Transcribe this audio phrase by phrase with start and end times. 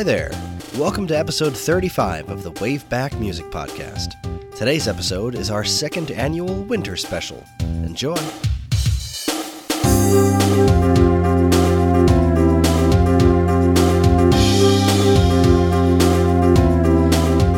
[0.00, 0.30] Hi there.
[0.78, 4.14] Welcome to episode 35 of the Wave Back Music Podcast.
[4.56, 7.44] Today's episode is our second annual winter special.
[7.60, 8.16] Enjoy.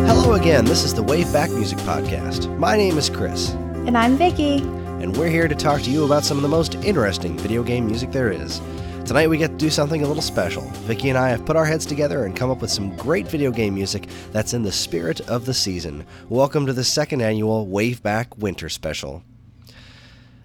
[0.06, 0.64] Hello again.
[0.64, 2.48] This is the Wave Back Music Podcast.
[2.58, 4.58] My name is Chris, And I'm Vicky.
[4.58, 7.86] and we're here to talk to you about some of the most interesting video game
[7.86, 8.60] music there is.
[9.04, 10.62] Tonight we get to do something a little special.
[10.86, 13.50] Vicky and I have put our heads together and come up with some great video
[13.50, 16.06] game music that's in the spirit of the season.
[16.28, 19.24] Welcome to the second annual Wave Back Winter Special.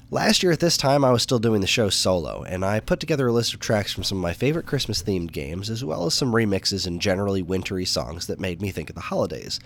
[0.09, 2.99] Last year at this time, I was still doing the show solo, and I put
[2.99, 6.05] together a list of tracks from some of my favorite Christmas themed games, as well
[6.05, 9.59] as some remixes and generally wintry songs that made me think of the holidays.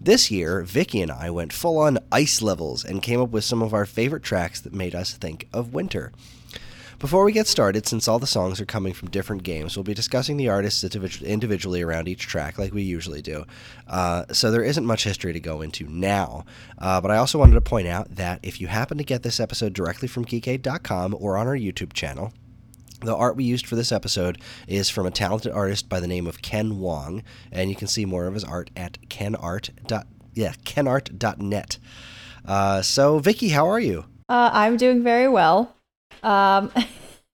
[0.00, 3.60] This year, Vicky and I went full on ice levels and came up with some
[3.60, 6.12] of our favorite tracks that made us think of winter.
[6.98, 9.94] Before we get started, since all the songs are coming from different games, we'll be
[9.94, 10.82] discussing the artists
[11.22, 13.44] individually around each track, like we usually do.
[13.86, 16.44] Uh, so there isn't much history to go into now.
[16.76, 19.38] Uh, but I also wanted to point out that if you happen to get this
[19.38, 22.32] episode directly from Geekade.com or on our YouTube channel,
[23.00, 26.26] the art we used for this episode is from a talented artist by the name
[26.26, 29.70] of Ken Wong, and you can see more of his art at kenart.
[30.34, 31.78] Yeah, kenart.net.
[32.44, 34.06] Uh, so, Vicky, how are you?
[34.28, 35.76] Uh, I'm doing very well.
[36.22, 36.72] Um,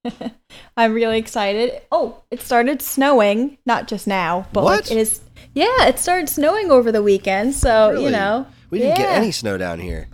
[0.76, 1.80] I'm really excited.
[1.90, 5.20] Oh, it started snowing, not just now, but like, it is.
[5.54, 8.04] Yeah, it started snowing over the weekend, so Really?
[8.06, 8.46] you know.
[8.70, 10.08] We didn't get any snow down here.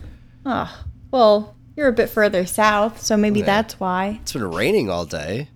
[0.45, 3.47] Oh, well, you're a bit further south, so maybe Yeah.
[3.47, 4.19] that's why.
[4.23, 5.49] It's been raining all day.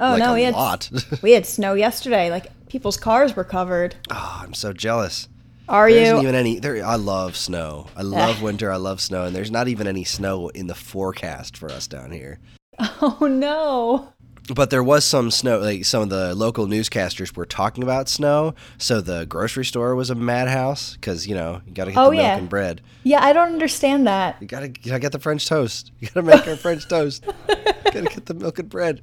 [0.00, 0.90] Oh like no, a we had lot.
[1.22, 2.30] we had snow yesterday.
[2.30, 3.94] Like people's cars were covered.
[4.10, 5.28] oh, I'm so jealous.
[5.72, 6.04] Are There you?
[6.04, 6.58] isn't even any.
[6.60, 7.86] There, I love snow.
[7.96, 8.70] I love winter.
[8.70, 12.12] I love snow, and there's not even any snow in the forecast for us down
[12.12, 12.38] here.
[12.78, 14.12] oh no.
[14.54, 15.60] But there was some snow.
[15.60, 20.10] Like some of the local newscasters were talking about snow, so the grocery store was
[20.10, 22.36] a madhouse because you know you got to get Oh, the milk yeah.
[22.38, 22.80] and bread.
[23.04, 24.36] Yeah, I don't understand that.
[24.42, 25.92] You gotta, you gotta get the French toast.
[26.00, 27.24] You gotta make our French toast.
[27.46, 29.00] gotta get the milk and bread.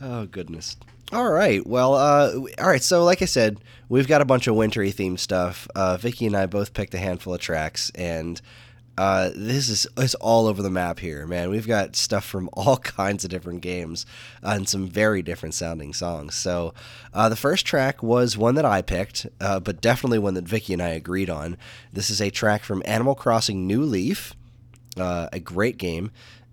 [0.00, 0.76] Oh goodness.
[1.12, 1.66] All right.
[1.66, 2.82] Well, uh, all right.
[2.82, 3.58] So, like I said,
[3.88, 5.68] we've got a bunch of wintry themed stuff.
[5.74, 8.40] Uh, Vicky and I both picked a handful of tracks, and
[8.96, 11.50] uh, this is it's all over the map here, man.
[11.50, 14.06] We've got stuff from all kinds of different games
[14.42, 16.34] and some very different sounding songs.
[16.34, 16.72] So,
[17.12, 20.72] uh, the first track was one that I picked, uh, but definitely one that Vicky
[20.72, 21.58] and I agreed on.
[21.92, 24.34] This is a track from Animal Crossing New Leaf
[24.98, 26.10] uh, a great game.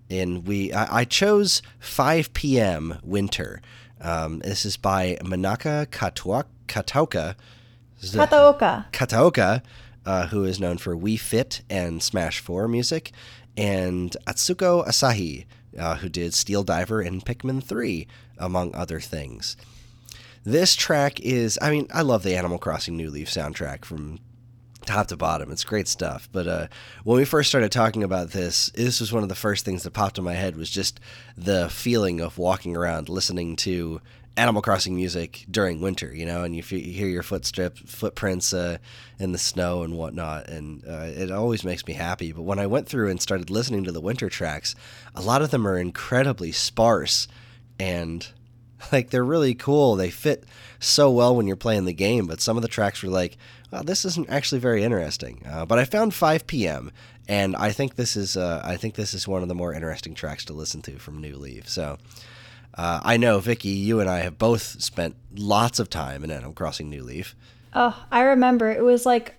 [0.08, 2.98] And we, I, I chose 5 p.m.
[3.02, 3.62] Winter.
[4.00, 6.44] Um, this is by Manaka Katwa.
[8.00, 8.90] This Kataoka.
[8.92, 9.62] Kataoka,
[10.06, 13.12] uh, who is known for Wii Fit and Smash 4 music,
[13.56, 15.44] and Atsuko Asahi,
[15.78, 18.06] uh, who did Steel Diver and Pikmin 3,
[18.38, 19.56] among other things.
[20.44, 24.18] This track is, I mean, I love the Animal Crossing New Leaf soundtrack from
[24.90, 25.50] top to bottom.
[25.50, 26.28] It's great stuff.
[26.32, 26.66] But uh,
[27.04, 29.92] when we first started talking about this, this was one of the first things that
[29.92, 31.00] popped in my head was just
[31.36, 34.00] the feeling of walking around listening to
[34.36, 38.54] Animal Crossing music during winter, you know, and you, f- you hear your footstrip, footprints
[38.54, 38.78] uh,
[39.18, 42.32] in the snow and whatnot, and uh, it always makes me happy.
[42.32, 44.74] But when I went through and started listening to the winter tracks,
[45.14, 47.28] a lot of them are incredibly sparse
[47.78, 48.26] and
[48.92, 49.96] like they're really cool.
[49.96, 50.44] They fit
[50.78, 53.36] so well when you're playing the game, but some of the tracks were like,
[53.70, 55.42] well, this isn't actually very interesting.
[55.48, 56.90] Uh, but I found 5 p.m.
[57.28, 60.14] and I think this is uh, I think this is one of the more interesting
[60.14, 61.68] tracks to listen to from New Leaf.
[61.68, 61.98] So
[62.74, 66.52] uh, I know Vicky, you and I have both spent lots of time in Animal
[66.52, 67.34] Crossing New Leaf.
[67.74, 68.70] Oh, I remember.
[68.70, 69.34] It was like,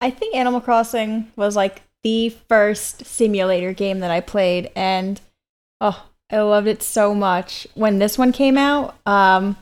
[0.00, 5.20] I think Animal Crossing was like the first simulator game that I played, and
[5.80, 7.66] oh, I loved it so much.
[7.74, 9.56] When this one came out, um,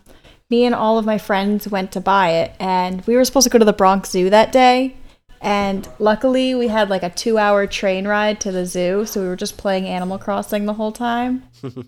[0.51, 3.51] me and all of my friends went to buy it, and we were supposed to
[3.51, 4.97] go to the Bronx Zoo that day.
[5.41, 9.29] And luckily, we had like a two hour train ride to the zoo, so we
[9.29, 11.43] were just playing Animal Crossing the whole time.
[11.63, 11.85] this.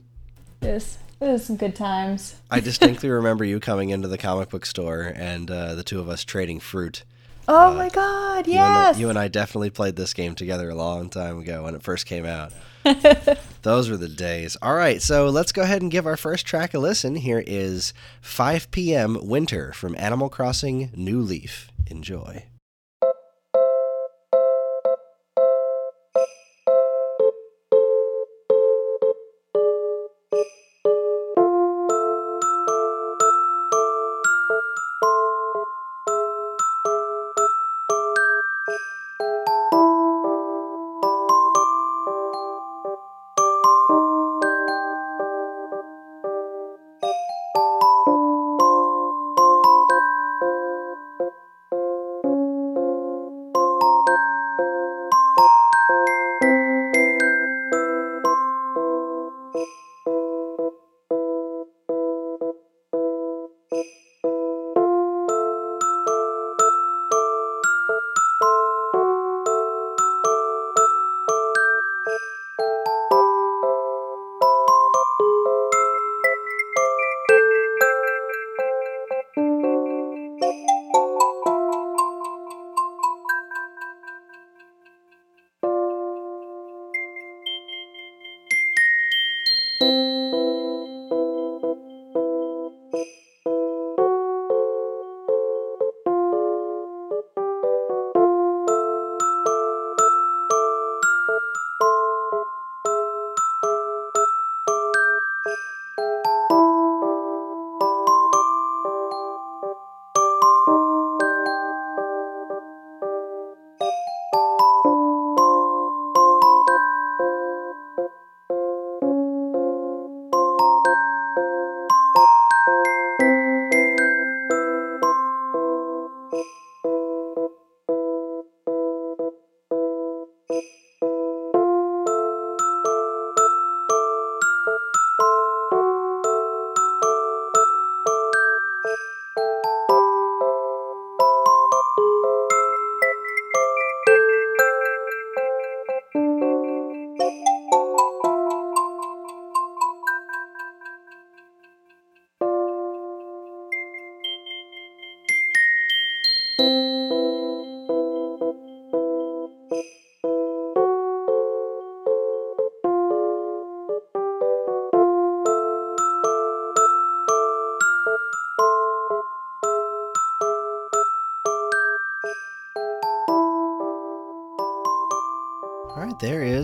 [0.60, 2.36] was, it was some good times.
[2.50, 6.08] I distinctly remember you coming into the comic book store and uh, the two of
[6.08, 7.04] us trading fruit.
[7.48, 8.96] Oh my god, You and, yes!
[8.96, 11.82] I, you and I definitely played this game together a long time ago when it
[11.82, 12.52] first came out.
[13.62, 14.56] Those were the days.
[14.62, 17.16] All right, so let's go ahead and give our first track a listen.
[17.16, 19.18] Here is 5 p.m.
[19.22, 21.70] Winter from Animal Crossing New Leaf.
[21.88, 22.44] Enjoy.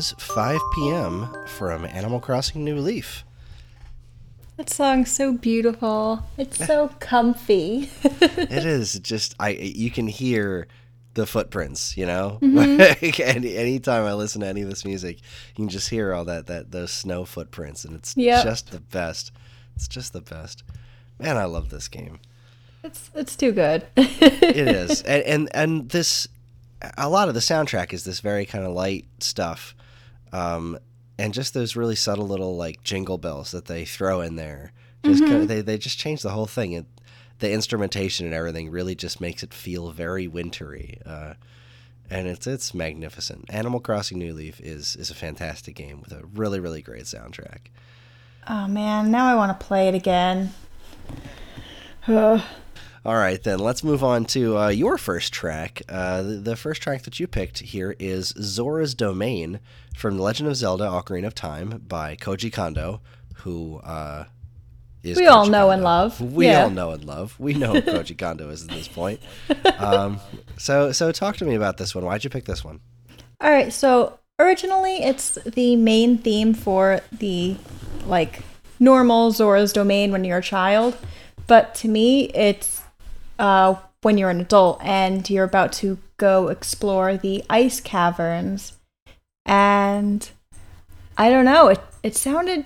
[0.03, 1.29] Is 5 p.m.
[1.47, 3.25] from Animal Crossing New Leaf.
[4.57, 6.25] That song's so beautiful.
[6.37, 7.89] It's so comfy.
[8.03, 10.67] it is just I you can hear
[11.15, 12.39] the footprints, you know.
[12.43, 13.23] Mm-hmm.
[13.23, 16.49] any anytime I listen to any of this music, you can just hear all that
[16.49, 18.43] that those snow footprints, and it's yep.
[18.43, 19.31] just the best.
[19.77, 20.65] It's just the best.
[21.21, 22.19] Man, I love this game.
[22.83, 23.87] It's it's too good.
[23.97, 26.27] it is, and, and and this
[26.99, 29.77] a lot of the soundtrack is this very kind of light stuff.
[30.33, 30.79] Um,
[31.19, 34.73] and just those really subtle little like jingle bells that they throw in there.
[35.05, 35.31] Just mm-hmm.
[35.31, 36.73] kind of, they they just change the whole thing.
[36.73, 36.87] It,
[37.39, 40.99] the instrumentation and everything really just makes it feel very wintry.
[41.05, 41.35] Uh,
[42.11, 43.47] and it's it's magnificent.
[43.49, 47.69] Animal Crossing New Leaf is is a fantastic game with a really really great soundtrack.
[48.49, 50.53] Oh man, now I want to play it again.
[53.05, 55.83] All right, then let's move on to uh, your first track.
[55.89, 59.59] Uh, the, the, first track that you picked here is Zora's Domain
[59.97, 63.01] from The Legend of Zelda Ocarina of Time by Koji Kondo,
[63.39, 64.27] who uh,
[65.03, 65.17] is.
[65.17, 65.71] We Koji all know Kondo.
[65.71, 66.21] and love.
[66.21, 66.63] We yeah.
[66.63, 67.35] all know and love.
[67.41, 69.21] We know who Koji Kondo is at this point.
[69.79, 70.21] Um,
[70.57, 72.05] so, so talk to me about this one.
[72.05, 72.79] Why'd you pick this one?
[73.41, 77.57] All right, so originally it's the main theme for the
[78.07, 78.43] like
[78.79, 80.97] normal Zora's Domain when you're a child,
[81.49, 82.82] but to me it's
[83.43, 88.79] uh, when you're an adult and you're about to go explore the ice caverns.
[89.45, 90.31] And
[91.19, 92.65] I don't know, it, it sounded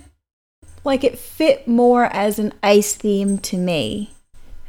[0.84, 4.12] like it fit more as an ice theme to me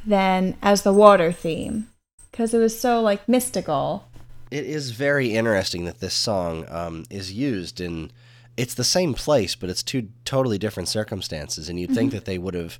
[0.06, 1.90] than as the water theme
[2.32, 4.08] because it was so like mystical.
[4.50, 8.12] It is very interesting that this song um, is used in.
[8.56, 12.18] It's the same place, but it's two totally different circumstances, and you'd think mm-hmm.
[12.18, 12.80] that they would have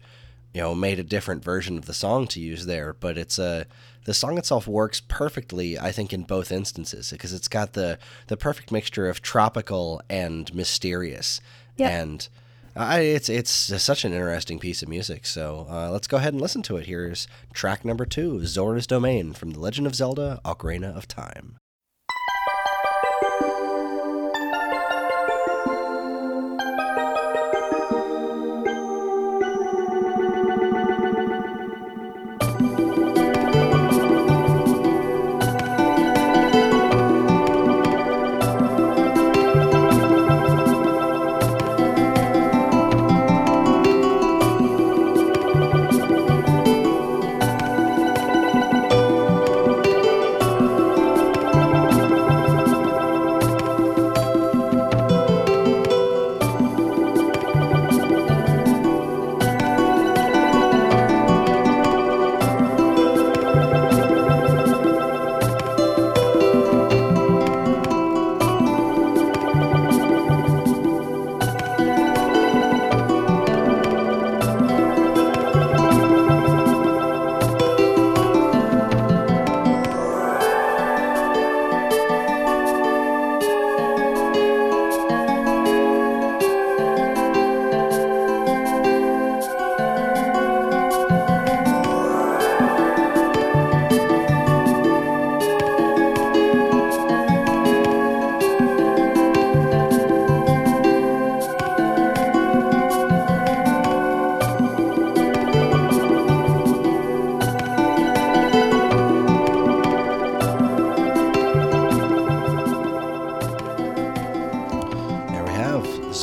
[0.58, 3.68] you know made a different version of the song to use there but it's a
[4.06, 8.36] the song itself works perfectly i think in both instances because it's got the the
[8.36, 11.40] perfect mixture of tropical and mysterious
[11.78, 11.92] yep.
[11.92, 12.28] and
[12.76, 15.26] I, it's it's such an interesting piece of music.
[15.26, 16.86] So uh, let's go ahead and listen to it.
[16.86, 21.58] Here's track number two, Zora's Domain from The Legend of Zelda: Ocarina of Time.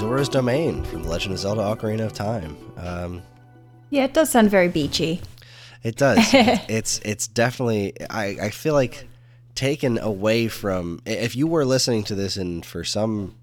[0.00, 2.56] Domain from The Legend of Zelda Ocarina of Time.
[2.76, 3.22] Um,
[3.90, 5.20] yeah, it does sound very beachy.
[5.84, 6.18] It does.
[6.32, 7.92] it's it's definitely.
[8.10, 9.06] I I feel like
[9.54, 11.00] taken away from.
[11.06, 13.36] If you were listening to this and for some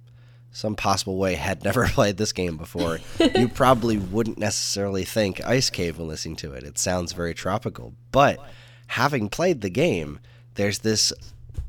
[0.51, 2.99] some possible way had never played this game before,
[3.33, 6.63] you probably wouldn't necessarily think Ice Cave when listening to it.
[6.63, 8.39] It sounds very tropical, but
[8.87, 10.19] having played the game,
[10.55, 11.13] there's this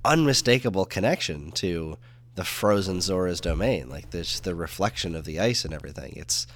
[0.04, 1.96] unmistakable connection to
[2.34, 6.14] the frozen Zora's domain, like this the reflection of the ice and everything.
[6.16, 6.46] It's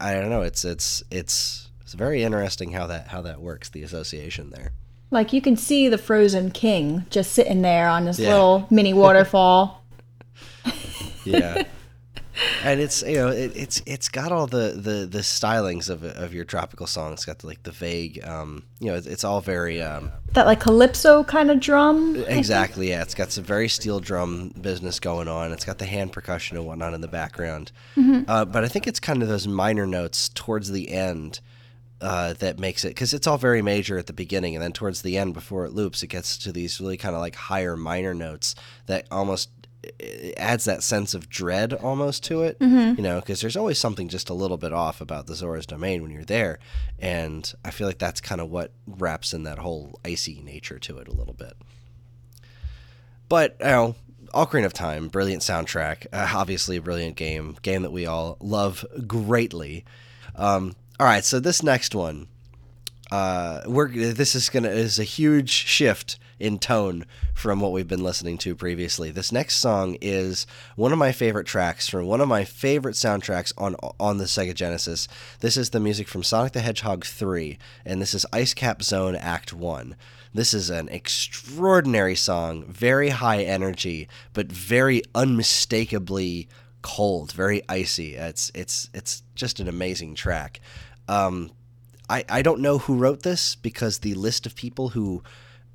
[0.00, 0.42] I don't know.
[0.42, 3.68] It's it's it's it's very interesting how that how that works.
[3.68, 4.72] The association there.
[5.10, 8.30] Like you can see the frozen king just sitting there on this yeah.
[8.30, 9.84] little mini waterfall.
[11.24, 11.64] yeah
[12.62, 16.34] and it's you know it, it's it's got all the the the stylings of of
[16.34, 17.14] your tropical songs.
[17.14, 20.46] It's got the, like the vague, um, you know, it's, it's all very um, that
[20.46, 22.16] like calypso kind of drum.
[22.26, 23.02] Exactly, yeah.
[23.02, 25.52] It's got some very steel drum business going on.
[25.52, 27.72] It's got the hand percussion and whatnot in the background.
[27.96, 28.28] Mm-hmm.
[28.28, 31.40] Uh, but I think it's kind of those minor notes towards the end.
[32.00, 35.00] Uh, that makes it because it's all very major at the beginning, and then towards
[35.00, 38.12] the end, before it loops, it gets to these really kind of like higher minor
[38.12, 38.54] notes
[38.86, 39.48] that almost
[39.98, 42.58] it adds that sense of dread almost to it.
[42.58, 42.96] Mm-hmm.
[42.96, 46.02] You know, because there's always something just a little bit off about the Zora's Domain
[46.02, 46.58] when you're there,
[46.98, 50.98] and I feel like that's kind of what wraps in that whole icy nature to
[50.98, 51.54] it a little bit.
[53.28, 53.94] But you know,
[54.34, 58.84] Ocarina of Time, brilliant soundtrack, uh, obviously a brilliant game, game that we all love
[59.06, 59.84] greatly.
[60.34, 62.28] Um, all right, so this next one,
[63.10, 68.04] uh, we're this is gonna is a huge shift in tone from what we've been
[68.04, 69.10] listening to previously.
[69.10, 70.46] This next song is
[70.76, 74.54] one of my favorite tracks from one of my favorite soundtracks on on the Sega
[74.54, 75.08] Genesis.
[75.40, 79.16] This is the music from Sonic the Hedgehog 3, and this is Ice Cap Zone
[79.16, 79.96] Act 1.
[80.34, 86.46] This is an extraordinary song, very high energy, but very unmistakably
[86.82, 88.16] cold, very icy.
[88.16, 90.60] It's it's it's just an amazing track.
[91.08, 91.52] Um,
[92.10, 95.22] I I don't know who wrote this because the list of people who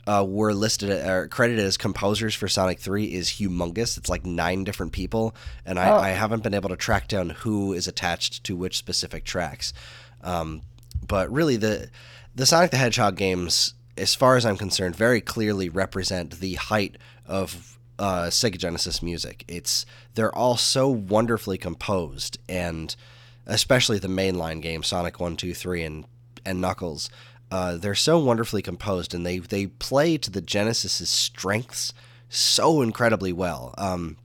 [0.10, 3.96] uh, were listed or credited as composers for Sonic 3 is humongous.
[3.96, 5.36] It's like nine different people,
[5.68, 5.98] and I, Oh.
[5.98, 9.72] I haven't been able to track down who is attached to which specific tracks.
[10.24, 10.64] Um,
[11.08, 11.90] but really, the
[12.36, 16.98] the Sonic the Hedgehog games, as far as I'm concerned, very clearly represent the height
[17.28, 19.46] of uh, Sega Genesis music.
[19.48, 19.86] It's
[20.16, 22.96] they're all so wonderfully composed, and
[23.46, 26.06] especially the mainline game Sonic One, Two, Three, and
[26.46, 27.12] and Knuckles.
[27.52, 31.94] Uh, they're so wonderfully composed, and they they play to the Genesis's strengths
[32.30, 33.74] so incredibly well.
[33.78, 34.18] Um,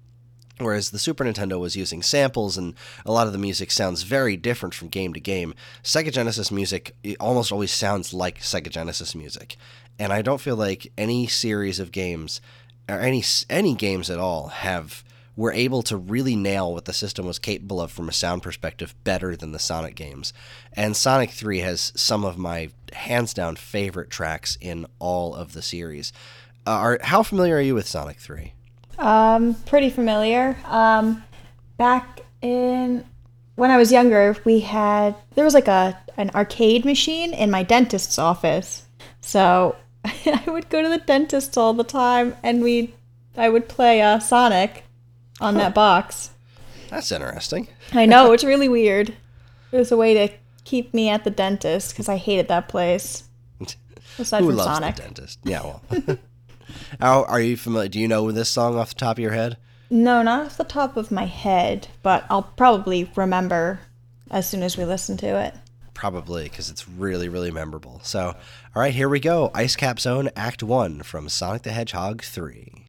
[0.58, 4.36] Whereas the Super Nintendo was using samples, and a lot of the music sounds very
[4.36, 5.52] different from game to game.
[5.82, 9.56] Sega Genesis music almost always sounds like Sega Genesis music,
[9.98, 12.40] and I don't feel like any series of games
[12.88, 15.02] or any any games at all have
[15.36, 18.94] were able to really nail what the system was capable of from a sound perspective
[19.04, 20.32] better than the Sonic games.
[20.72, 25.62] And Sonic 3 has some of my hands down favorite tracks in all of the
[25.62, 26.12] series.
[26.66, 28.52] Uh, are how familiar are you with Sonic 3?
[28.98, 30.56] Um, pretty familiar.
[30.66, 31.24] Um,
[31.76, 33.04] back in
[33.56, 37.62] when I was younger, we had there was like a an arcade machine in my
[37.62, 38.86] dentist's office.
[39.20, 42.94] So I would go to the dentist all the time, and we
[43.36, 44.83] I would play uh, Sonic
[45.40, 46.30] on that box.
[46.90, 47.68] That's interesting.
[47.92, 49.14] I know it's really weird.
[49.72, 50.32] It was a way to
[50.64, 53.24] keep me at the dentist because I hated that place.
[54.18, 54.96] Aside Who from loves Sonic.
[54.96, 55.38] the dentist?
[55.44, 55.82] Yeah, well.
[57.00, 57.88] How are you familiar?
[57.88, 59.56] Do you know this song off the top of your head?
[59.90, 63.80] No, not off the top of my head, but I'll probably remember
[64.30, 65.54] as soon as we listen to it.
[65.92, 68.00] Probably, because it's really, really memorable.
[68.02, 68.28] So,
[68.74, 69.50] all right, here we go.
[69.54, 72.86] Ice Cap Zone Act 1 from Sonic the Hedgehog 3.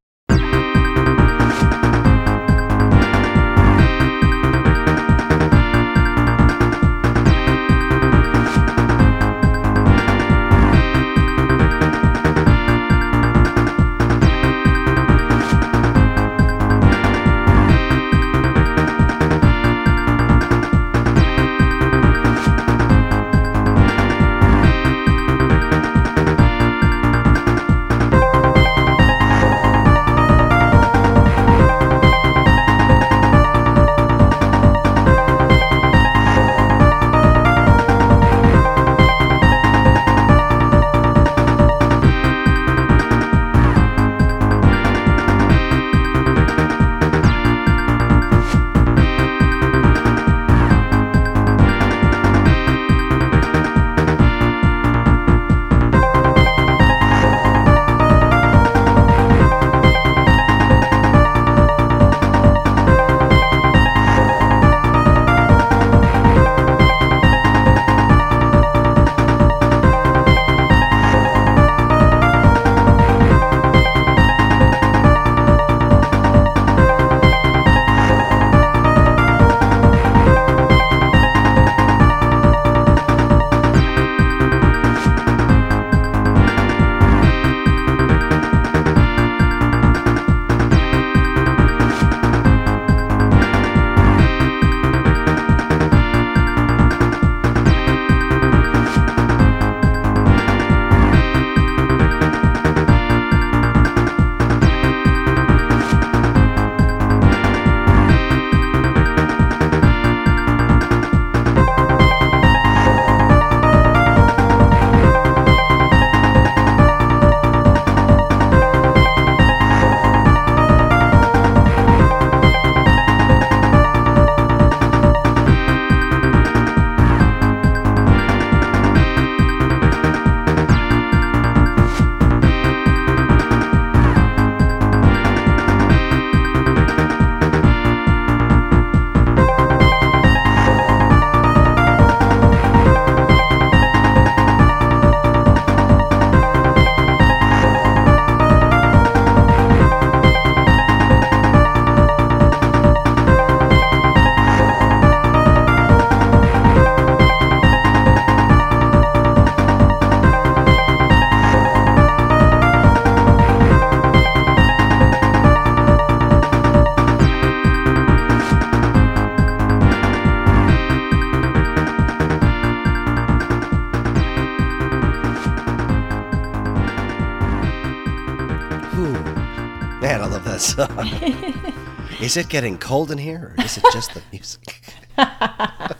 [182.22, 184.82] is it getting cold in here, or is it just the music?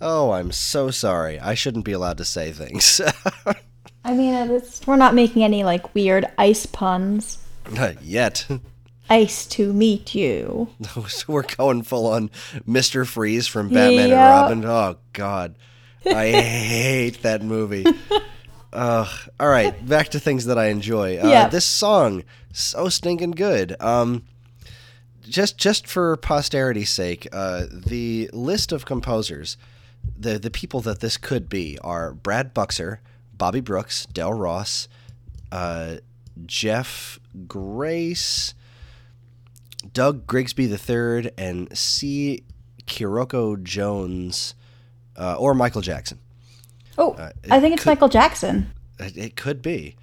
[0.00, 1.38] oh, I'm so sorry.
[1.38, 3.00] I shouldn't be allowed to say things.
[4.04, 7.38] I mean, uh, it's, we're not making any like weird ice puns.
[7.70, 8.46] Not yet.
[9.08, 10.68] Ice to meet you.
[11.08, 12.30] so we're going full on
[12.68, 13.06] Mr.
[13.06, 14.50] Freeze from Batman Yeah.
[14.50, 14.64] and Robin.
[14.64, 15.56] Oh God,
[16.06, 17.84] I hate that movie.
[18.72, 19.08] Ugh.
[19.38, 21.18] All right, back to things that I enjoy.
[21.18, 21.48] Uh, Yeah.
[21.48, 23.76] This song so stinking good.
[23.80, 24.24] Um,
[25.28, 29.56] just just for posterity's sake, uh, the list of composers,
[30.18, 33.00] the the people that this could be are Brad Buxer,
[33.36, 34.88] Bobby Brooks, Del Ross,
[35.52, 35.96] uh,
[36.46, 38.54] Geoff Grace,
[39.92, 42.44] Doug Grigsby III, and C.
[42.86, 44.54] Cirocco Jones,
[45.16, 46.18] uh, or Michael Jackson.
[47.00, 48.70] Oh, Uh, I think it's could- Michael Jackson.
[48.98, 49.96] It, could be.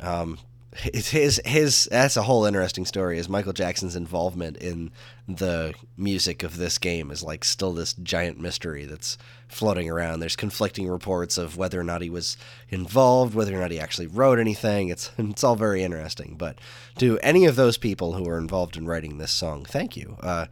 [0.00, 0.38] Um,
[0.84, 3.18] it's his his that's a whole interesting story.
[3.18, 4.90] Is Michael Jackson's involvement in
[5.26, 9.16] the music of this game is like still this giant mystery that's
[9.48, 10.20] floating around.
[10.20, 12.36] There's conflicting reports of whether or not he was
[12.68, 14.88] involved, whether or not he actually wrote anything.
[14.90, 16.34] It's it's all very interesting.
[16.36, 16.58] But
[16.98, 20.18] to any of those people who were involved in writing this song, thank you.
[20.20, 20.44] Uh,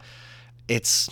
[0.67, 1.07] it's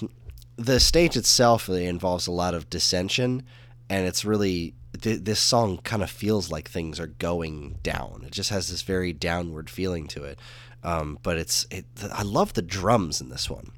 [0.56, 3.44] the stage itself really involves a lot of dissension
[3.94, 8.24] and it's really th- this song kind of feels like things are going down.
[8.26, 10.40] It just has this very downward feeling to it.
[10.84, 13.72] Um, but it's it, i love the drums in this one.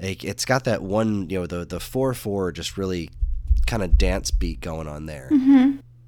[0.00, 3.08] Like, it's got that one you know the the 4-4 just really
[3.66, 5.28] kind of dance beat going on there.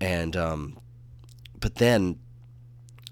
[0.01, 0.77] And um,
[1.61, 2.19] but then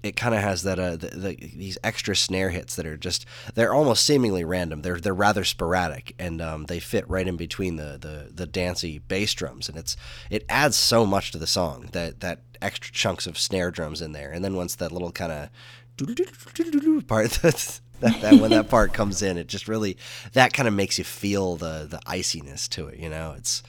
[0.03, 3.25] it kind of has that uh, the, the, these extra snare hits that are just
[3.55, 4.81] they're almost seemingly random.
[4.81, 8.99] They're they're rather sporadic and um, they fit right in between the, the the dancey
[8.99, 9.95] bass drums and it's
[10.29, 14.11] it adds so much to the song that that extra chunks of snare drums in
[14.11, 15.49] there and then once that little kind of
[17.07, 19.97] part that's that, that when that part comes in it just really
[20.33, 23.63] that kind of makes you feel the the iciness to it you know it's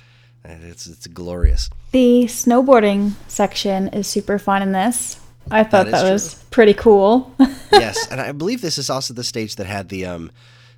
[0.44, 5.20] it's it's glorious The snowboarding section is super fun in this.
[5.50, 7.34] I thought That that, was pretty cool.
[7.72, 10.30] yes, and I believe this is also the stage that had the um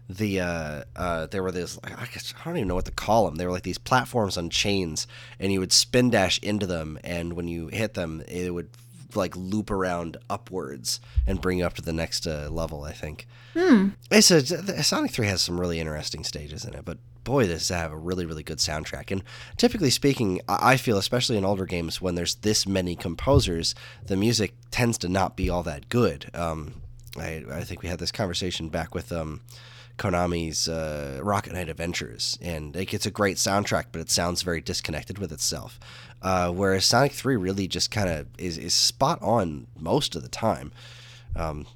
[0.08, 3.26] the uh uh there were these I guess I don't even know what to call
[3.26, 3.36] them.
[3.36, 5.06] They were like these platforms on chains,
[5.40, 8.70] and you would spin dash into them, and when you hit them, it would
[9.14, 12.84] like loop around upwards and bring you up to the next uh, level.
[12.84, 13.26] I think.
[13.54, 13.88] Hmm.
[14.10, 17.74] It's a Sonic Three has some really interesting stages in it, but boy, does it
[17.74, 19.10] have a really really good soundtrack.
[19.10, 19.22] And
[19.58, 23.74] typically speaking, I feel especially in older games when there's this many composers,
[24.06, 26.30] the music tends to not be all that good.
[26.32, 26.80] Um,
[27.18, 29.40] I, I think we had this conversation back with um,
[29.98, 34.60] Konami's uh, Rocket Knight Adventures, and like, it's a great soundtrack, but it sounds very
[34.60, 35.80] disconnected with itself.
[36.22, 40.28] Uh, whereas Sonic 3 really just kind of is, is spot on most of the
[40.28, 40.72] time.
[41.34, 41.66] Um,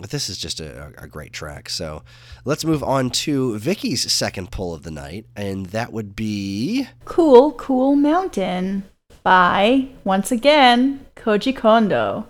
[0.00, 1.68] but this is just a, a great track.
[1.68, 2.02] So
[2.44, 6.88] let's move on to Vicky's second pull of the night, and that would be.
[7.04, 8.84] cool, cool mountain
[9.22, 12.26] by once again Koji Kondo.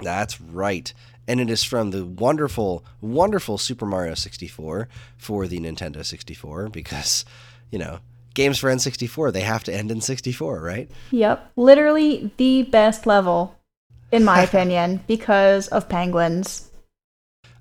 [0.00, 0.92] That's right.
[1.26, 7.24] And it is from the wonderful, wonderful Super Mario 64 for the Nintendo 64 because,
[7.70, 7.98] you know,
[8.32, 10.90] games for N64, they have to end in 64, right?
[11.10, 13.56] Yep, literally the best level
[14.10, 16.67] in my opinion because of penguins.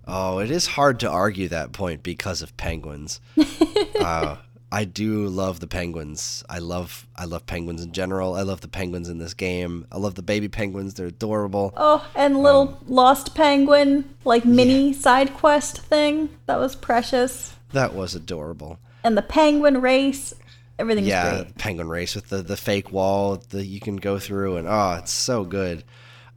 [0.08, 3.20] Oh, it is hard to argue that point because of penguins.
[4.00, 4.38] uh,
[4.72, 6.44] I do love the penguins.
[6.50, 8.36] I love I love penguins in general.
[8.36, 9.86] I love the penguins in this game.
[9.92, 10.94] I love the baby penguins.
[10.94, 11.74] They're adorable.
[11.78, 17.56] Oh, and little lost penguin like mini side quest thing that was precious.
[17.72, 18.80] That was adorable.
[19.04, 20.34] And the penguin race,
[20.78, 21.58] everything's yeah, great.
[21.58, 25.12] penguin race with the, the fake wall that you can go through, and oh, it's
[25.12, 25.84] so good.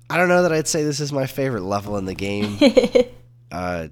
[0.08, 2.58] I don't know that I'd say this is my favorite level in the game.
[3.50, 3.88] uh,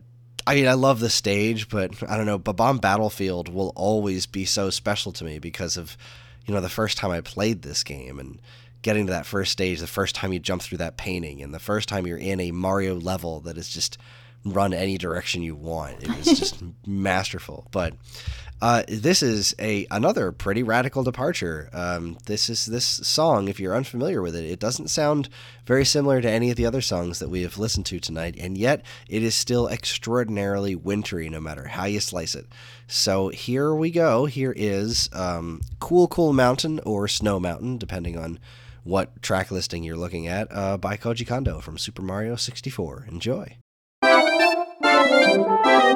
[0.46, 2.38] I mean, I love the stage, but I don't know.
[2.38, 5.96] Bob-omb Battlefield will always be so special to me because of,
[6.46, 8.40] you know, the first time I played this game and
[8.80, 11.58] getting to that first stage, the first time you jump through that painting, and the
[11.58, 13.98] first time you're in a Mario level that is just
[14.44, 16.02] run any direction you want.
[16.02, 17.66] It was just masterful.
[17.70, 17.94] But
[18.60, 21.70] uh, this is a another pretty radical departure.
[21.72, 23.46] Um, this is this song.
[23.48, 25.28] If you're unfamiliar with it, it doesn't sound
[25.64, 28.58] very similar to any of the other songs that we have listened to tonight, and
[28.58, 32.46] yet it is still extraordinarily wintry, no matter how you slice it.
[32.88, 34.26] So here we go.
[34.26, 38.40] Here is um, "Cool Cool Mountain" or "Snow Mountain," depending on
[38.82, 43.06] what track listing you're looking at, uh, by Koji Kondo from Super Mario 64.
[43.08, 43.58] Enjoy.
[45.36, 45.87] Música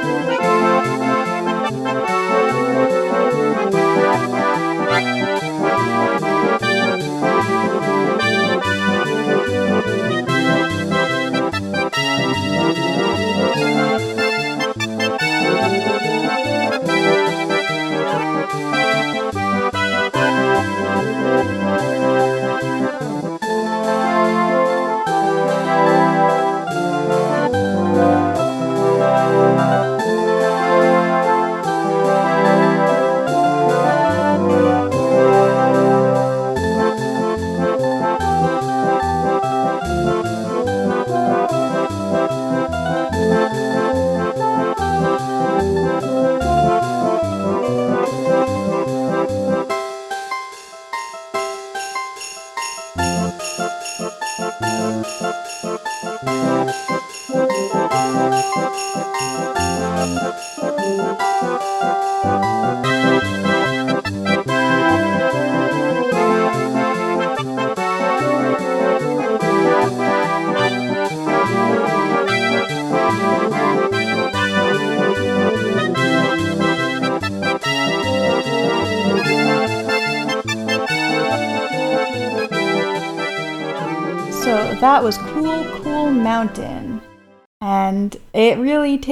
[0.00, 0.47] So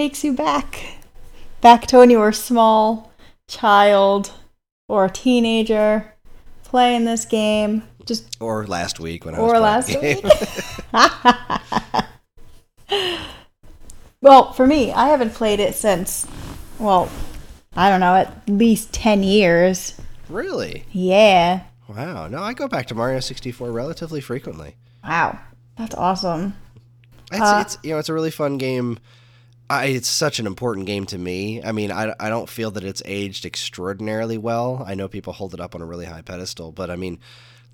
[0.07, 0.99] takes you back.
[1.61, 3.13] Back to when you were a small
[3.49, 4.31] child
[4.89, 6.15] or a teenager
[6.63, 7.83] playing this game.
[8.05, 10.45] Just Or last week when I was or playing last
[12.89, 13.11] week.
[14.21, 16.25] well, for me, I haven't played it since
[16.79, 17.11] well,
[17.75, 20.01] I don't know, at least 10 years.
[20.29, 20.85] really?
[20.93, 21.63] Yeah.
[21.89, 22.29] Wow.
[22.29, 24.77] No, I go back to Mario 64 relatively frequently.
[25.03, 25.41] Wow.
[25.77, 26.55] That's awesome.
[27.33, 29.01] It's, Uh, it's you know it's a really fun game.
[29.69, 31.63] I, it's such an important game to me.
[31.63, 34.85] I mean, I, I don't feel that it's aged extraordinarily well.
[34.87, 37.19] I know people hold it up on a really high pedestal, but I mean,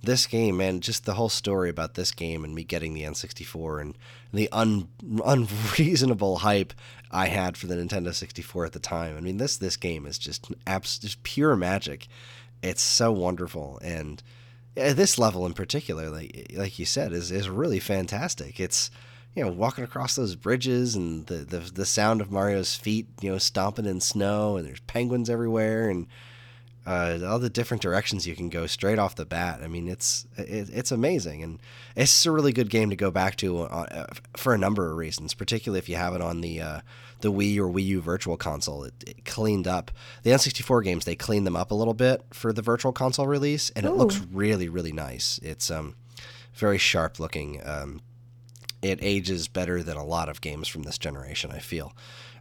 [0.03, 3.81] this game, man, just the whole story about this game and me getting the N64
[3.81, 3.99] and
[4.33, 4.89] the un,
[5.25, 6.73] unreasonable hype
[7.11, 9.17] I had for the Nintendo 64 at the time.
[9.17, 12.09] I mean, this this game is just abs- just pure magic.
[12.63, 14.23] It's so wonderful and
[14.77, 18.59] at this level in particular, like like you said, is is really fantastic.
[18.59, 18.91] It's
[19.35, 23.31] you know walking across those bridges and the, the the sound of Mario's feet, you
[23.31, 26.07] know, stomping in snow, and there's penguins everywhere, and
[26.85, 29.61] uh, all the different directions you can go straight off the bat.
[29.63, 31.61] I mean, it's it, it's amazing, and
[31.97, 35.33] it's a really good game to go back to uh, for a number of reasons.
[35.33, 36.81] Particularly if you have it on the uh,
[37.21, 39.91] the Wii or Wii U Virtual Console, it, it cleaned up
[40.25, 41.05] the N64 games.
[41.05, 44.19] They cleaned them up a little bit for the Virtual Console release, and it looks
[44.31, 45.39] really really nice.
[45.43, 45.95] It's um
[46.55, 47.61] very sharp looking.
[47.65, 48.03] Um,
[48.83, 51.51] it ages better than a lot of games from this generation.
[51.53, 51.93] I feel.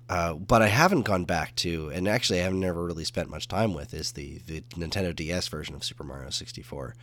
[0.10, 3.48] Uh, but I haven't gone back to, and actually I have never really spent much
[3.48, 6.96] time with, is the, the Nintendo DS version of Super Mario 64.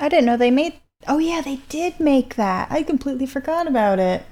[0.00, 0.74] I didn't know they made
[1.06, 2.68] Oh yeah, they did make that.
[2.70, 4.24] I completely forgot about it.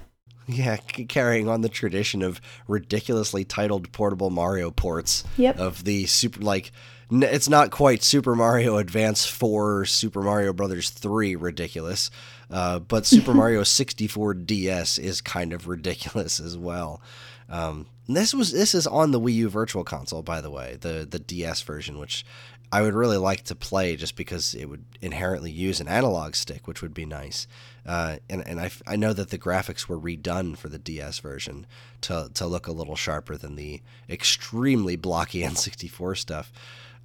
[0.47, 5.59] Yeah, c- carrying on the tradition of ridiculously titled portable Mario ports Yep.
[5.59, 6.73] of the super like
[7.11, 12.11] n- it's not quite Super Mario Advance 4, Super Mario Brothers 3 ridiculous,
[12.53, 17.01] uh, but Super Mario 64 DS is kind of ridiculous as well.
[17.49, 21.07] Um, this was this is on the Wii U Virtual Console, by the way, the
[21.09, 22.25] the DS version, which
[22.73, 26.67] I would really like to play just because it would inherently use an analog stick,
[26.67, 27.47] which would be nice.
[27.85, 31.67] Uh, and and I, know that the graphics were redone for the DS version
[32.03, 36.51] to to look a little sharper than the extremely blocky N64 stuff.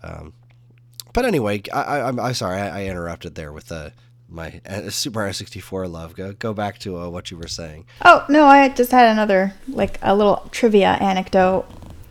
[0.01, 0.33] Um,
[1.13, 3.89] but anyway, I, I, I'm, I'm sorry I, I interrupted there with uh,
[4.29, 6.15] my uh, Super Mario 64 love.
[6.15, 7.85] Go go back to uh, what you were saying.
[8.03, 11.65] Oh no, I just had another like a little trivia anecdote.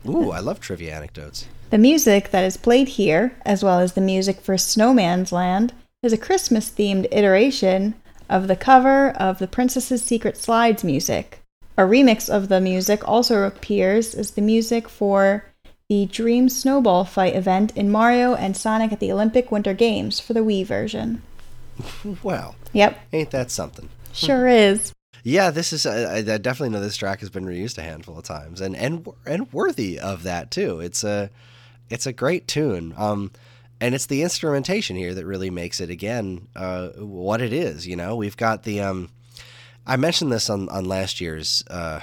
[0.08, 1.46] Ooh, I love trivia anecdotes.
[1.70, 6.12] The music that is played here, as well as the music for Snowman's Land, is
[6.12, 7.94] a Christmas themed iteration
[8.28, 11.42] of the cover of the Princess's Secret Slides music.
[11.76, 15.44] A remix of the music also appears as the music for
[15.88, 20.32] the Dream Snowball Fight event in Mario and Sonic at the Olympic Winter Games for
[20.32, 21.22] the Wii version.
[22.22, 23.88] Well, Yep, ain't that something?
[24.12, 24.92] sure is.
[25.22, 25.86] Yeah, this is.
[25.86, 29.06] I, I definitely know this track has been reused a handful of times, and and
[29.26, 30.78] and worthy of that too.
[30.80, 31.30] It's a,
[31.90, 32.94] it's a great tune.
[32.96, 33.32] Um,
[33.80, 37.86] and it's the instrumentation here that really makes it again uh, what it is.
[37.88, 38.80] You know, we've got the.
[38.80, 39.10] Um,
[39.84, 42.00] I mentioned this on on last year's uh,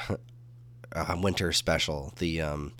[0.92, 2.14] uh, winter special.
[2.18, 2.74] The um,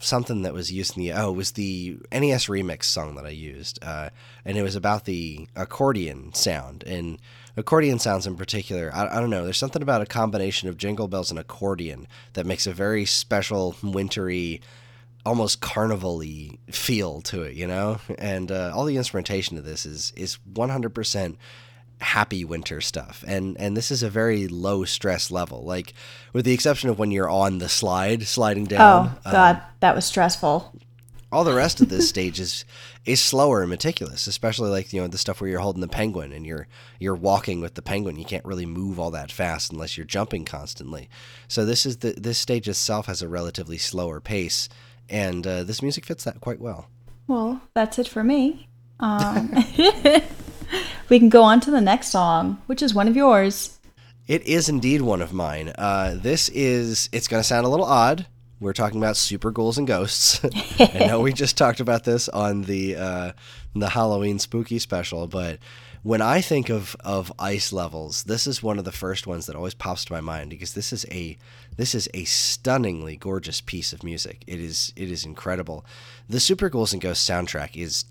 [0.00, 3.30] something that was used in the oh it was the NES remix song that I
[3.30, 4.10] used, uh,
[4.44, 7.18] and it was about the accordion sound and
[7.56, 8.90] accordion sounds in particular.
[8.94, 9.44] I, I don't know.
[9.44, 13.76] There's something about a combination of jingle bells and accordion that makes a very special
[13.82, 14.60] wintry
[15.24, 18.00] almost carnival-y feel to it, you know.
[18.18, 21.36] And uh, all the instrumentation of this is is 100%
[22.00, 25.64] happy winter stuff, and and this is a very low stress level.
[25.64, 25.94] Like
[26.32, 29.16] with the exception of when you're on the slide, sliding down.
[29.24, 30.74] Oh God, um, that was stressful.
[31.32, 32.64] All the rest of this stage is
[33.04, 36.32] is slower and meticulous, especially like you know the stuff where you're holding the penguin
[36.32, 36.66] and you're
[36.98, 38.18] you're walking with the penguin.
[38.18, 41.08] You can't really move all that fast unless you're jumping constantly.
[41.46, 44.68] So this is the this stage itself has a relatively slower pace
[45.10, 46.88] and uh, this music fits that quite well.
[47.26, 48.68] Well, that's it for me.
[49.00, 49.52] Um,
[51.10, 53.78] we can go on to the next song, which is one of yours.
[54.26, 55.72] It is indeed one of mine.
[55.76, 58.26] Uh, this is, it's going to sound a little odd.
[58.60, 60.40] We're talking about super ghouls and ghosts.
[60.78, 63.32] I know we just talked about this on the uh,
[63.74, 65.58] the Halloween spooky special, but
[66.02, 69.56] when I think of, of ice levels, this is one of the first ones that
[69.56, 71.38] always pops to my mind because this is a
[71.76, 74.44] this is a stunningly gorgeous piece of music.
[74.46, 75.84] It is it is incredible.
[76.28, 78.04] The Super Ghouls and Ghosts soundtrack is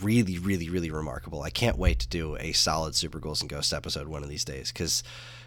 [0.00, 1.42] really really really remarkable.
[1.42, 4.44] I can't wait to do a solid Super Ghouls and Ghosts episode one of these
[4.44, 5.02] days because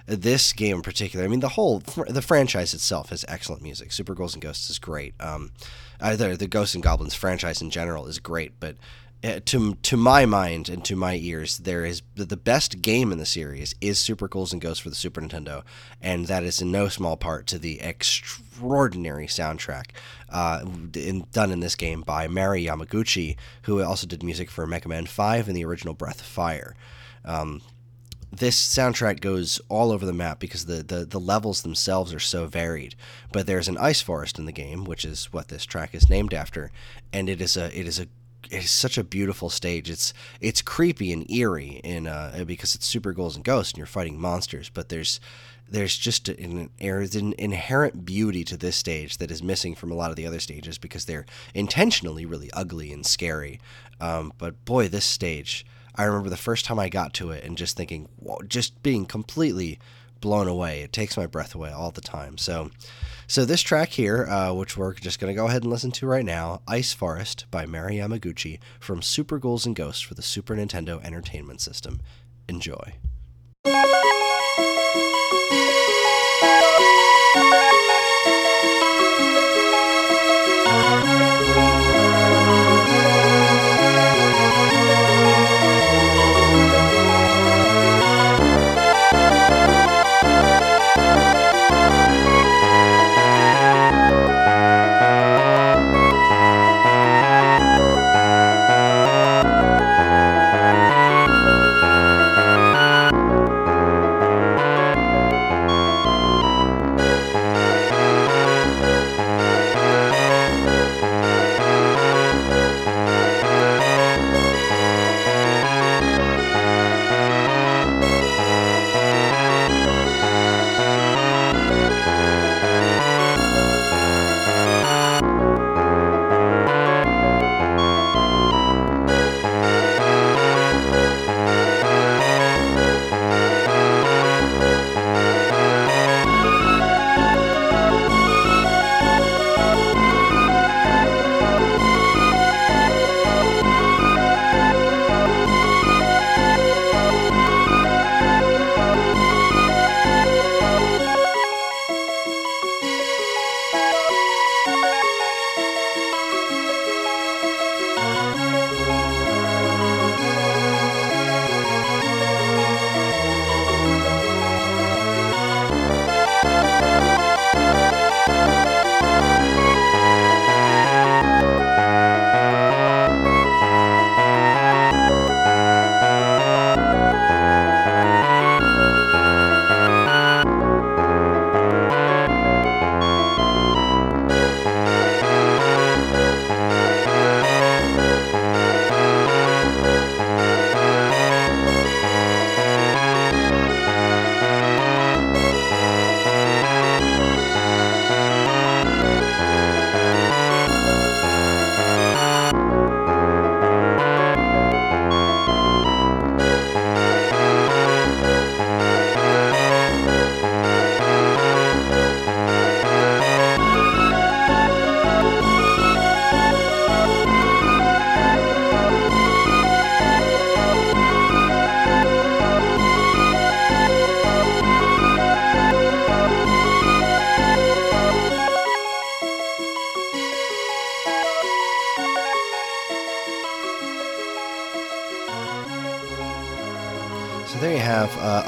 [0.08, 3.92] this game in particular, I mean the whole the franchise itself has excellent music.
[3.92, 5.16] Super Ghouls and Ghosts is great.
[5.20, 5.52] Um,
[6.00, 8.76] either the Ghosts and Goblins franchise in general is great, but
[9.24, 13.18] uh, to to my mind and to my ears, there is the best game in
[13.18, 15.64] the series is Super Ghouls and Ghosts for the Super Nintendo,
[16.02, 19.92] and that is in no small part to the extraordinary soundtrack
[20.36, 24.90] uh, in, done in this game by Mari Yamaguchi, who also did music for Mega
[24.90, 26.76] Man Five and the original Breath of Fire.
[27.24, 27.62] Um,
[28.34, 32.48] this soundtrack goes all over the map because the, the, the levels themselves are so
[32.48, 32.96] varied.
[33.32, 36.34] But there's an ice forest in the game, which is what this track is named
[36.34, 36.70] after,
[37.14, 38.08] and it is a it is a
[38.52, 39.90] it's such a beautiful stage.
[39.90, 43.88] It's it's creepy and eerie in uh, because it's super ghouls and ghosts and you're
[43.88, 44.68] fighting monsters.
[44.68, 45.22] But there's
[45.70, 50.10] there's just an, an inherent beauty to this stage that is missing from a lot
[50.10, 53.60] of the other stages because they're intentionally really ugly and scary.
[54.00, 57.58] Um, but boy, this stage, I remember the first time I got to it and
[57.58, 59.80] just thinking, whoa, just being completely
[60.22, 60.82] blown away.
[60.82, 62.38] It takes my breath away all the time.
[62.38, 62.72] So
[63.28, 66.06] so this track here, uh, which we're just going to go ahead and listen to
[66.06, 70.56] right now, Ice Forest by Mari Yamaguchi from Super Ghouls and Ghosts for the Super
[70.56, 72.02] Nintendo Entertainment System.
[72.48, 72.94] Enjoy.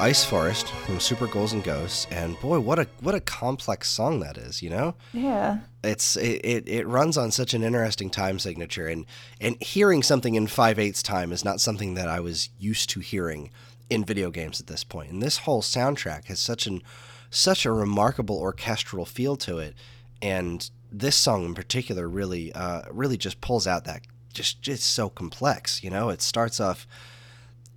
[0.07, 4.21] Ice Forest from Super Ghouls and Ghosts, and boy, what a what a complex song
[4.21, 4.61] that is.
[4.63, 5.59] You know, Yeah.
[5.83, 9.05] it's it, it, it runs on such an interesting time signature, and
[9.41, 13.01] and hearing something in five eighths time is not something that I was used to
[13.01, 13.51] hearing
[13.89, 15.11] in video games at this point.
[15.11, 16.83] And this whole soundtrack has such an
[17.29, 19.75] such a remarkable orchestral feel to it,
[20.21, 24.03] and this song in particular really uh, really just pulls out that
[24.33, 25.83] just just so complex.
[25.83, 26.87] You know, it starts off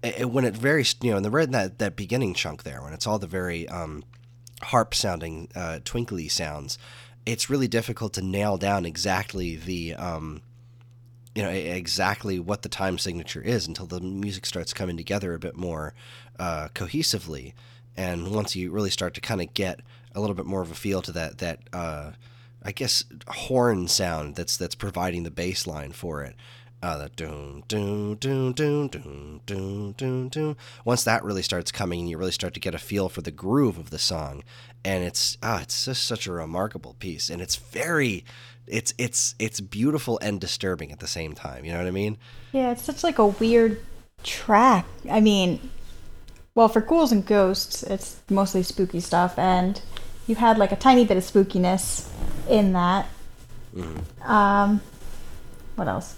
[0.03, 2.93] it, when it very you know in the red that that beginning chunk there when
[2.93, 4.03] it's all the very um,
[4.63, 6.79] harp sounding uh, twinkly sounds
[7.27, 10.41] it's really difficult to nail down exactly the um,
[11.35, 15.39] you know exactly what the time signature is until the music starts coming together a
[15.39, 15.95] bit more
[16.39, 17.53] uh, cohesively.
[17.97, 19.81] And once you really start to kind of get
[20.15, 22.13] a little bit more of a feel to that that uh,
[22.63, 26.35] I guess horn sound that's that's providing the bass line for it
[26.83, 30.57] uh, doom, doom, doom, doom, doom, doom, doom, doom.
[30.85, 33.79] Once that really starts coming, you really start to get a feel for the groove
[33.79, 34.43] of the song,
[34.85, 38.25] and it's ah, it's just such a remarkable piece, and it's very,
[38.67, 41.65] it's it's it's beautiful and disturbing at the same time.
[41.65, 42.17] You know what I mean?
[42.53, 43.83] Yeah, it's such like a weird
[44.23, 44.87] track.
[45.11, 45.71] I mean,
[46.55, 49.81] well, for ghouls and ghosts, it's mostly spooky stuff, and
[50.27, 52.09] you had like a tiny bit of spookiness
[52.49, 53.07] in that.
[53.75, 54.31] Mm-hmm.
[54.31, 54.81] Um,
[55.77, 56.17] what else?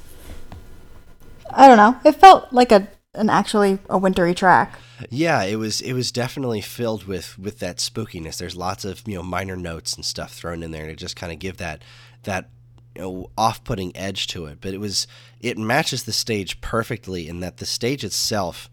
[1.55, 1.99] I don't know.
[2.05, 4.79] It felt like a an actually a wintry track.
[5.11, 8.39] Yeah, it was it was definitely filled with with that spookiness.
[8.39, 11.33] There's lots of you know minor notes and stuff thrown in there to just kind
[11.33, 11.83] of give that
[12.23, 12.49] that
[12.95, 14.59] you know, off-putting edge to it.
[14.61, 15.07] But it was
[15.41, 18.71] it matches the stage perfectly in that the stage itself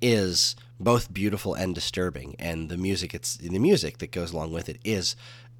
[0.00, 4.68] is both beautiful and disturbing, and the music it's the music that goes along with
[4.68, 5.16] it is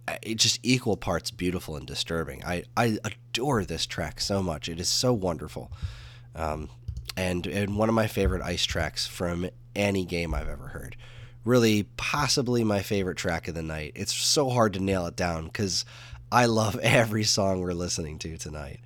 [0.08, 2.42] uh, it just equal parts beautiful and disturbing.
[2.44, 4.68] I I adore this track so much.
[4.68, 5.70] It is so wonderful.
[6.34, 6.68] Um,
[7.16, 10.96] and and one of my favorite ice tracks from any game I've ever heard.
[11.44, 13.92] Really, possibly my favorite track of the night.
[13.94, 15.84] It's so hard to nail it down because
[16.30, 18.80] I love every song we're listening to tonight.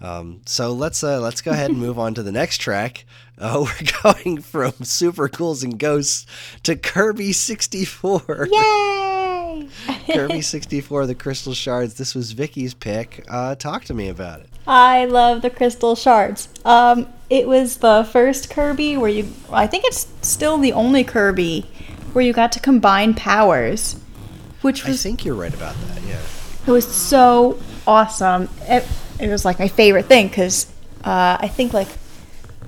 [0.00, 3.06] Um, so let's uh, let's go ahead and move on to the next track.
[3.38, 6.26] Uh, we're going from Super Ghouls and Ghosts
[6.64, 8.48] to Kirby 64.
[8.50, 9.68] Yay!
[10.12, 11.94] Kirby 64, the Crystal Shards.
[11.94, 13.24] This was Vicky's pick.
[13.28, 14.50] Uh, talk to me about it.
[14.66, 16.48] I love the crystal shards.
[16.64, 21.70] Um, it was the first Kirby where you, I think it's still the only Kirby
[22.12, 24.00] where you got to combine powers,
[24.62, 26.02] which I think you're right about that.
[26.02, 26.20] Yeah.
[26.66, 28.48] it was so awesome.
[28.62, 28.86] It,
[29.20, 30.66] it was like my favorite thing because
[31.04, 31.88] uh, I think like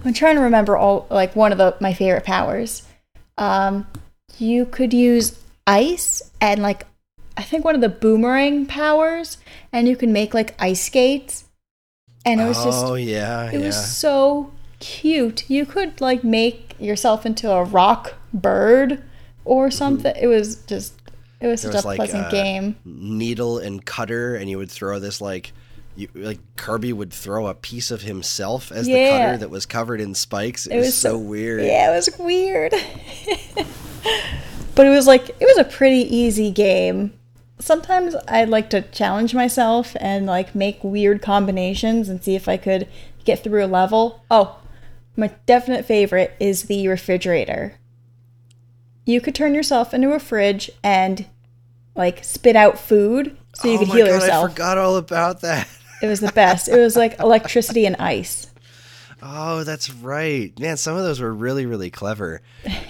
[0.04, 2.82] I'm trying to remember all like one of the my favorite powers.
[3.36, 3.86] Um,
[4.38, 6.86] you could use ice and like
[7.36, 9.38] I think one of the boomerang powers,
[9.72, 11.44] and you can make like ice skates.
[12.28, 13.66] And it was just oh yeah, it yeah.
[13.66, 14.50] was so
[14.80, 15.48] cute.
[15.48, 19.02] You could like make yourself into a rock bird
[19.44, 20.14] or something.
[20.20, 20.94] It was just
[21.40, 22.76] it was There such was, a like, pleasant uh, game.
[22.84, 25.52] needle and cutter, and you would throw this like.
[25.96, 30.00] You, like Kirby would throw a piece of himself as the cutter that was covered
[30.00, 30.68] in spikes.
[30.68, 31.64] It, was, was so so- weird.
[31.64, 32.70] Yeah, it was weird.
[34.76, 37.17] but it was like it was a pretty easy game.
[37.58, 42.56] Sometimes I like to challenge myself and like make weird combinations and see if I
[42.56, 42.86] could
[43.24, 44.24] get through a level.
[44.30, 44.58] Oh,
[45.16, 47.74] my definite favorite is the refrigerator.
[49.04, 51.26] You could turn yourself into a fridge and
[51.96, 54.44] like spit out food so you oh could my heal god, yourself.
[54.44, 55.68] I forgot all about that.
[56.00, 56.68] It was the best.
[56.68, 58.46] It was like electricity and ice.
[59.20, 60.56] Oh, that's right.
[60.60, 62.40] Man, some of those were really, really clever.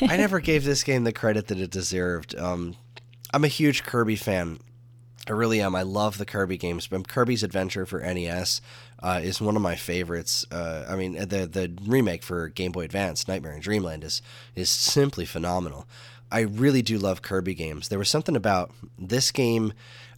[0.02, 2.36] I never gave this game the credit that it deserved.
[2.36, 2.76] Um,
[3.32, 4.58] I'm a huge Kirby fan.
[5.28, 5.74] I really am.
[5.74, 6.86] I love the Kirby games.
[6.86, 8.60] But Kirby's Adventure for NES
[9.02, 10.46] uh, is one of my favorites.
[10.50, 14.22] Uh, I mean, the the remake for Game Boy Advance, Nightmare in Dreamland, is
[14.54, 15.86] is simply phenomenal.
[16.30, 17.88] I really do love Kirby games.
[17.88, 19.72] There was something about this game.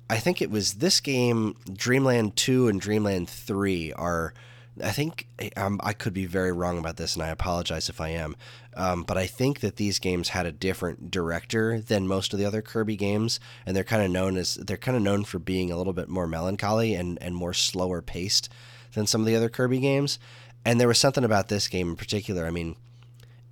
[0.08, 4.34] I think it was this game, Dreamland 2 and Dreamland 3 are
[4.82, 8.10] I think um, I could be very wrong about this, and I apologize if I
[8.10, 8.36] am.
[8.76, 12.44] Um, but I think that these games had a different director than most of the
[12.44, 15.70] other Kirby games, and they're kind of known as they're kind of known for being
[15.70, 18.48] a little bit more melancholy and and more slower paced
[18.92, 20.18] than some of the other Kirby games.
[20.64, 22.46] And there was something about this game in particular.
[22.46, 22.76] I mean,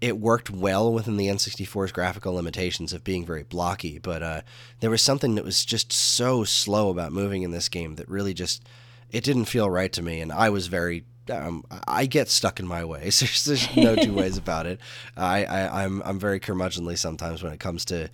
[0.00, 4.40] it worked well within the N64's graphical limitations of being very blocky, but uh,
[4.80, 8.34] there was something that was just so slow about moving in this game that really
[8.34, 8.62] just
[9.10, 11.04] it didn't feel right to me, and I was very.
[11.30, 13.20] Um, I get stuck in my ways.
[13.20, 14.80] There's, there's no two ways about it.
[15.14, 18.08] I, I I'm I'm very curmudgeonly sometimes when it comes to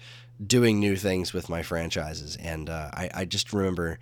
[0.44, 3.98] doing new things with my franchises, and uh, I I just remember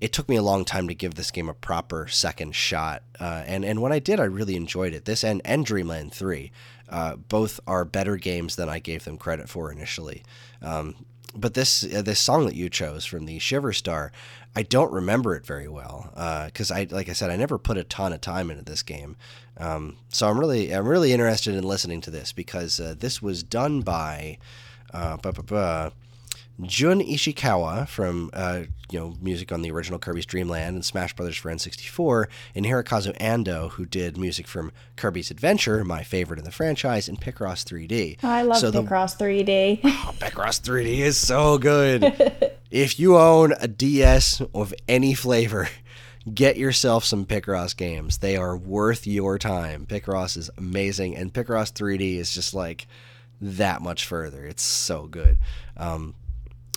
[0.00, 3.02] it took me a long time to give this game a proper second shot.
[3.20, 5.04] Uh, and and when I did, I really enjoyed it.
[5.04, 6.52] This and and Dreamland Three,
[6.88, 10.22] uh, both are better games than I gave them credit for initially.
[10.62, 10.94] Um,
[11.34, 14.12] but this uh, this song that you chose from the Shiver Star,
[14.54, 16.10] I don't remember it very well
[16.46, 19.16] because I like I said I never put a ton of time into this game.
[19.56, 23.42] Um, so I'm really I'm really interested in listening to this because uh, this was
[23.42, 24.38] done by.
[24.92, 25.16] Uh,
[26.62, 31.14] Jun Ishikawa from uh, you know music on the original Kirby's Dream Land and Smash
[31.14, 36.44] Brothers for N64, and Hirokazu Ando, who did music from Kirby's Adventure, my favorite in
[36.44, 38.22] the franchise, and Picross 3D.
[38.22, 39.80] I love so Picross the, 3D.
[39.84, 42.52] oh, Picross 3D is so good.
[42.70, 45.68] if you own a DS of any flavor,
[46.32, 48.18] get yourself some Picross games.
[48.18, 49.86] They are worth your time.
[49.86, 52.86] Picross is amazing, and Picross 3D is just like
[53.40, 54.46] that much further.
[54.46, 55.38] It's so good.
[55.76, 56.14] Um,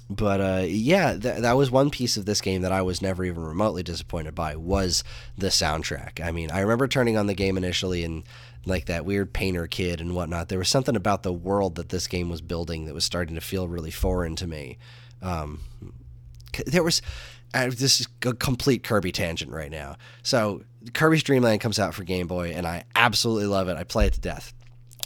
[0.09, 3.25] but uh, yeah, th- that was one piece of this game that I was never
[3.25, 5.03] even remotely disappointed by was
[5.37, 6.25] the soundtrack.
[6.25, 8.23] I mean, I remember turning on the game initially and
[8.65, 10.49] like that weird painter kid and whatnot.
[10.49, 13.41] There was something about the world that this game was building that was starting to
[13.41, 14.77] feel really foreign to me.
[15.21, 15.61] Um,
[16.65, 17.01] there was
[17.53, 19.97] uh, this is a complete Kirby tangent right now.
[20.21, 23.77] So Kirby's Dream Land comes out for Game Boy, and I absolutely love it.
[23.77, 24.53] I play it to death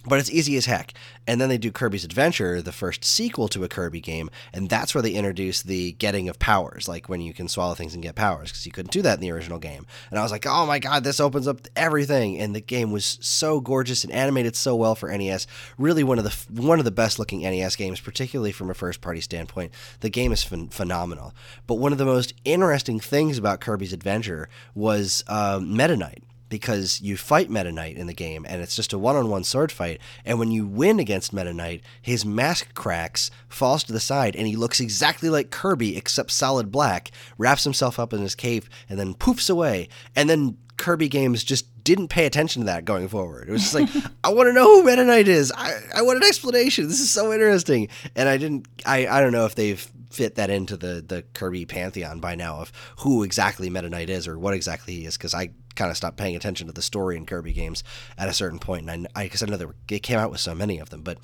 [0.06, 0.94] but it's easy as heck.
[1.28, 4.96] And then they do Kirby's Adventure, the first sequel to a Kirby game, and that's
[4.96, 8.16] where they introduce the getting of powers, like when you can swallow things and get
[8.16, 9.86] powers, because you couldn't do that in the original game.
[10.10, 12.40] And I was like, oh my god, this opens up everything.
[12.40, 15.46] And the game was so gorgeous and animated so well for NES.
[15.78, 19.02] Really, one of the one of the best looking NES games, particularly from a first
[19.02, 19.72] party standpoint.
[20.00, 21.34] The game is ph- phenomenal.
[21.68, 27.00] But one of the most interesting things about Kirby's Adventure was uh, Meta Knight because
[27.00, 29.72] you fight Meta Knight in the game and it's just a one on one sword
[29.72, 30.02] fight.
[30.26, 34.48] And when you win against Meta Knight, his mask cracks, falls to the side, and
[34.48, 39.00] he looks exactly like Kirby except solid black, wraps himself up in his cape, and
[39.00, 39.88] then poofs away.
[40.14, 43.48] And then Kirby games just didn't pay attention to that going forward.
[43.48, 43.90] It was just like,
[44.24, 45.54] I want to know who Meta Knight is.
[45.56, 46.90] I, I want an explanation.
[46.90, 47.88] This is so interesting.
[48.16, 51.66] And I didn't, I, I don't know if they've fit that into the, the Kirby
[51.66, 55.34] pantheon by now of who exactly Meta Knight is or what exactly he is because
[55.34, 57.84] I kind of stopped paying attention to the story in Kirby games
[58.18, 60.40] at a certain point, and I because I, I, know there it came out with
[60.40, 61.18] so many of them, but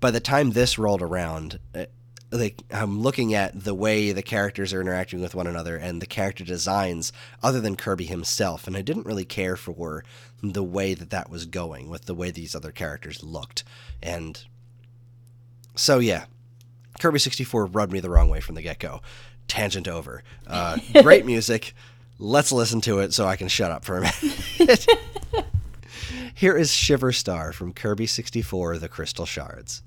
[0.00, 1.58] by the time this rolled around.
[1.74, 1.92] It, uh,
[2.30, 6.06] like I'm looking at the way the characters are interacting with one another and the
[6.06, 7.12] character designs
[7.42, 10.04] other than Kirby himself and I didn't really care for
[10.42, 13.62] the way that that was going with the way these other characters looked
[14.02, 14.44] and
[15.76, 16.24] so yeah
[16.98, 19.00] Kirby 64 rubbed me the wrong way from the get-go
[19.46, 21.74] tangent over uh, great music
[22.18, 24.12] Let's listen to it so I can shut up for a
[24.60, 24.86] minute.
[26.34, 29.82] Here is Shiver Star from Kirby 64 The Crystal Shards.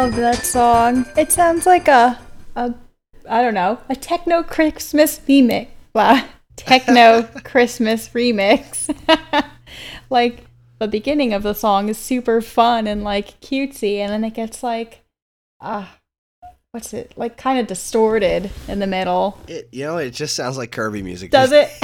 [0.00, 1.04] Love that song.
[1.14, 2.18] It sounds like a
[2.56, 2.72] a
[3.28, 5.68] I don't know, a techno Christmas remix.
[5.94, 6.24] Wow.
[6.56, 8.88] Techno Christmas remix.
[10.10, 10.46] like
[10.78, 14.62] the beginning of the song is super fun and like cutesy and then it gets
[14.62, 15.02] like
[15.60, 15.98] ah
[16.42, 20.34] uh, what's it like kind of distorted in the middle it you know it just
[20.34, 21.68] sounds like kirby music does it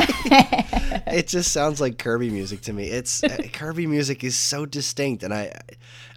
[1.06, 3.20] it just sounds like kirby music to me it's
[3.52, 5.52] kirby music is so distinct and i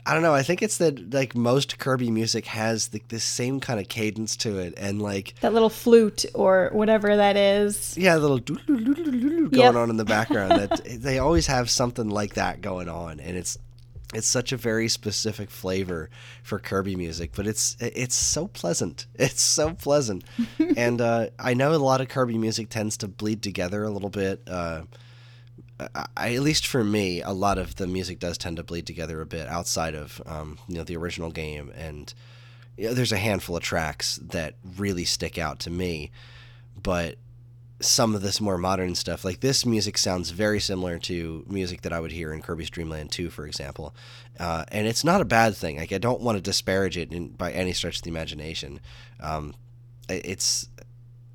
[0.05, 0.33] I don't know.
[0.33, 4.35] I think it's that like most Kirby music has the, this same kind of cadence
[4.37, 7.97] to it, and like that little flute or whatever that is.
[7.97, 9.75] Yeah, a little going yep.
[9.75, 10.53] on in the background.
[10.53, 13.57] that they always have something like that going on, and it's
[14.13, 16.09] it's such a very specific flavor
[16.41, 19.05] for Kirby music, but it's it's so pleasant.
[19.15, 20.23] It's so pleasant,
[20.77, 24.09] and uh, I know a lot of Kirby music tends to bleed together a little
[24.09, 24.41] bit.
[24.47, 24.83] Uh,
[26.17, 29.21] I, at least for me, a lot of the music does tend to bleed together
[29.21, 32.13] a bit outside of um, you know the original game, and
[32.77, 36.11] you know, there's a handful of tracks that really stick out to me.
[36.81, 37.15] But
[37.81, 41.93] some of this more modern stuff, like this music, sounds very similar to music that
[41.93, 43.95] I would hear in Kirby's Dream Land 2, for example,
[44.39, 45.77] uh, and it's not a bad thing.
[45.77, 48.81] Like I don't want to disparage it in, by any stretch of the imagination.
[49.19, 49.55] Um,
[50.09, 50.67] it's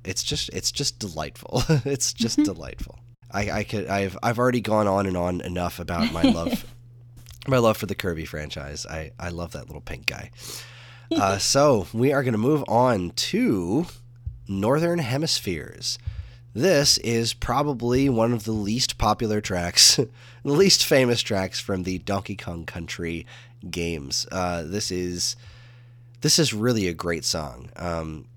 [0.03, 1.63] it's just it's just delightful.
[1.85, 2.99] it's just delightful.
[3.35, 6.65] I, I could I've I've already gone on and on enough about my love
[7.47, 8.85] my love for the Kirby franchise.
[8.85, 10.31] I I love that little pink guy.
[11.11, 13.87] Uh, so we are going to move on to
[14.47, 15.99] Northern Hemispheres.
[16.53, 19.97] This is probably one of the least popular tracks,
[20.43, 23.25] the least famous tracks from the Donkey Kong Country
[23.69, 24.25] games.
[24.31, 25.35] Uh, this is
[26.21, 28.27] this is really a great song, um,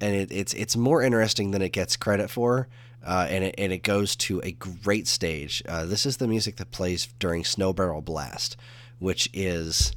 [0.00, 2.68] and it, it's it's more interesting than it gets credit for
[3.04, 5.62] uh, and it and it goes to a great stage.
[5.68, 8.56] Uh, this is the music that plays during Snow Barrel Blast,
[8.98, 9.92] which is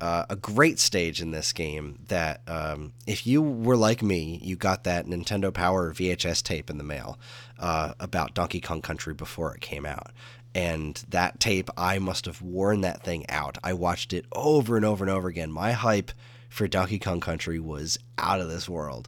[0.00, 1.98] uh, a great stage in this game.
[2.08, 6.78] That um, if you were like me, you got that Nintendo Power VHS tape in
[6.78, 7.18] the mail
[7.58, 10.12] uh, about Donkey Kong Country before it came out.
[10.54, 13.58] And that tape, I must have worn that thing out.
[13.62, 15.52] I watched it over and over and over again.
[15.52, 16.12] My hype
[16.48, 19.06] for Donkey Kong Country was out of this world.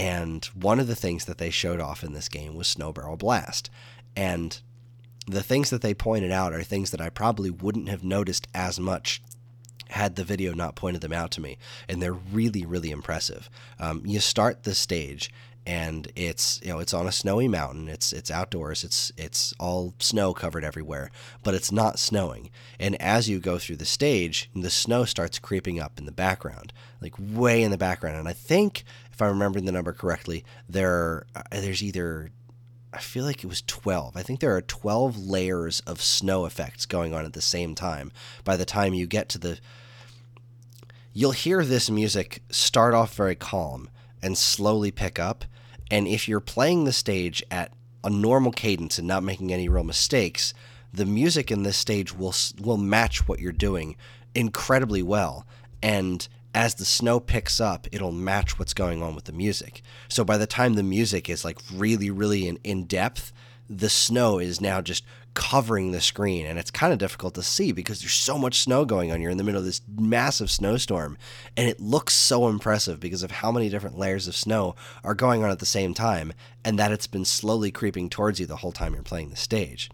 [0.00, 3.18] And one of the things that they showed off in this game was Snow Barrel
[3.18, 3.68] Blast.
[4.16, 4.58] And
[5.26, 8.80] the things that they pointed out are things that I probably wouldn't have noticed as
[8.80, 9.20] much
[9.90, 11.58] had the video not pointed them out to me.
[11.86, 13.50] And they're really, really impressive.
[13.78, 15.30] Um, you start the stage
[15.66, 19.92] and it's you know it's on a snowy mountain it's it's outdoors it's it's all
[19.98, 21.10] snow covered everywhere
[21.42, 25.78] but it's not snowing and as you go through the stage the snow starts creeping
[25.78, 26.72] up in the background
[27.02, 28.84] like way in the background and i think
[29.20, 32.30] if I'm remembering the number correctly, there uh, there's either
[32.90, 34.16] I feel like it was 12.
[34.16, 38.12] I think there are 12 layers of snow effects going on at the same time.
[38.44, 39.58] By the time you get to the
[41.12, 43.90] you'll hear this music start off very calm
[44.22, 45.44] and slowly pick up,
[45.90, 49.84] and if you're playing the stage at a normal cadence and not making any real
[49.84, 50.54] mistakes,
[50.94, 53.96] the music in this stage will will match what you're doing
[54.34, 55.46] incredibly well.
[55.82, 59.82] And as the snow picks up, it'll match what's going on with the music.
[60.08, 63.32] So by the time the music is like really, really in, in depth,
[63.68, 66.46] the snow is now just covering the screen.
[66.46, 69.20] And it's kind of difficult to see because there's so much snow going on.
[69.20, 71.16] You're in the middle of this massive snowstorm.
[71.56, 74.74] And it looks so impressive because of how many different layers of snow
[75.04, 76.32] are going on at the same time
[76.64, 79.88] and that it's been slowly creeping towards you the whole time you're playing the stage.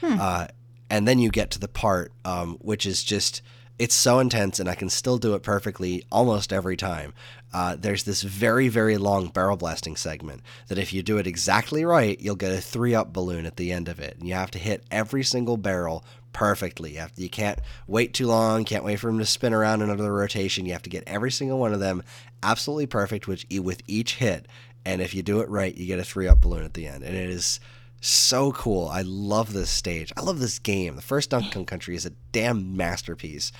[0.00, 0.18] Hmm.
[0.20, 0.46] Uh,
[0.90, 3.40] and then you get to the part um, which is just
[3.78, 7.14] it's so intense, and I can still do it perfectly almost every time.
[7.52, 11.84] Uh, there's this very, very long barrel blasting segment that if you do it exactly
[11.84, 14.16] right, you'll get a three up balloon at the end of it.
[14.18, 16.92] And you have to hit every single barrel perfectly.
[16.92, 19.82] You, have to, you can't wait too long, can't wait for them to spin around
[19.82, 20.64] another rotation.
[20.64, 22.02] You have to get every single one of them
[22.42, 24.46] absolutely perfect with, with each hit.
[24.84, 27.04] And if you do it right, you get a three up balloon at the end.
[27.04, 27.60] And it is
[28.02, 28.88] so cool.
[28.88, 30.12] I love this stage.
[30.16, 30.96] I love this game.
[30.96, 33.52] The first Donkey Kong Country is a damn masterpiece.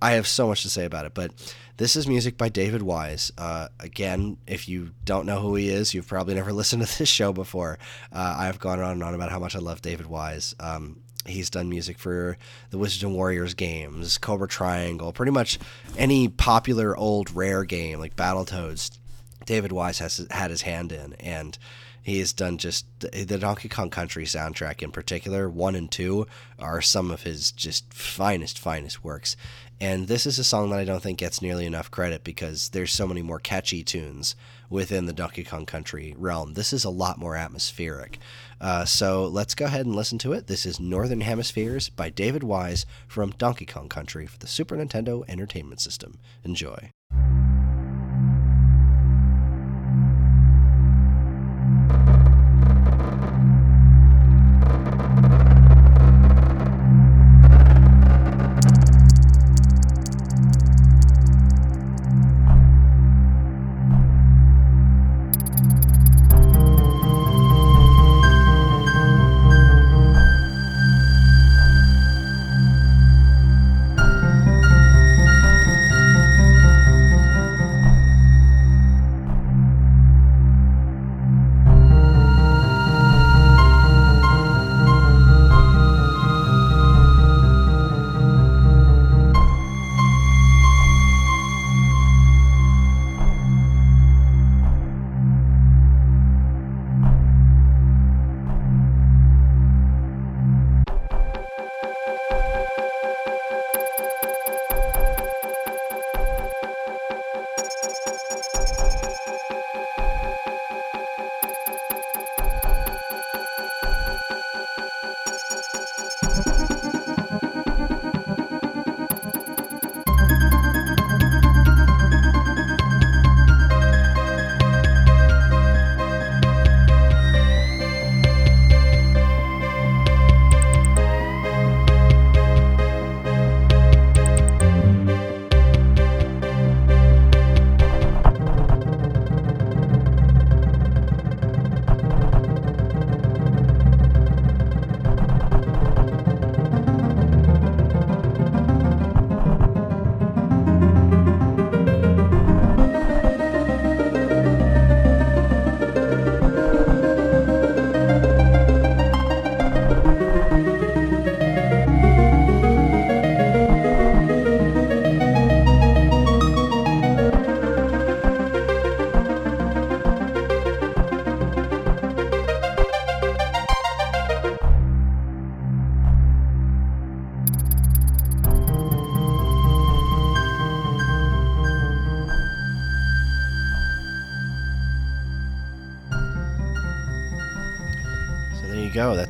[0.00, 1.32] I have so much to say about it, but
[1.76, 3.32] this is music by David Wise.
[3.36, 7.08] Uh, again, if you don't know who he is, you've probably never listened to this
[7.08, 7.78] show before.
[8.12, 10.54] Uh, I've gone on and on about how much I love David Wise.
[10.60, 12.36] Um, he's done music for
[12.70, 15.58] the Wizards and Warriors games, Cobra Triangle, pretty much
[15.96, 18.98] any popular old rare game like Battletoads.
[19.46, 21.58] David Wise has had his hand in, and
[22.04, 26.26] He has done just the Donkey Kong Country soundtrack in particular, one and two,
[26.58, 29.36] are some of his just finest, finest works.
[29.80, 32.92] And this is a song that I don't think gets nearly enough credit because there's
[32.92, 34.36] so many more catchy tunes
[34.68, 36.54] within the Donkey Kong Country realm.
[36.54, 38.18] This is a lot more atmospheric.
[38.60, 40.46] Uh, so let's go ahead and listen to it.
[40.46, 45.24] This is Northern Hemispheres by David Wise from Donkey Kong Country for the Super Nintendo
[45.26, 46.18] Entertainment System.
[46.44, 46.93] Enjoy.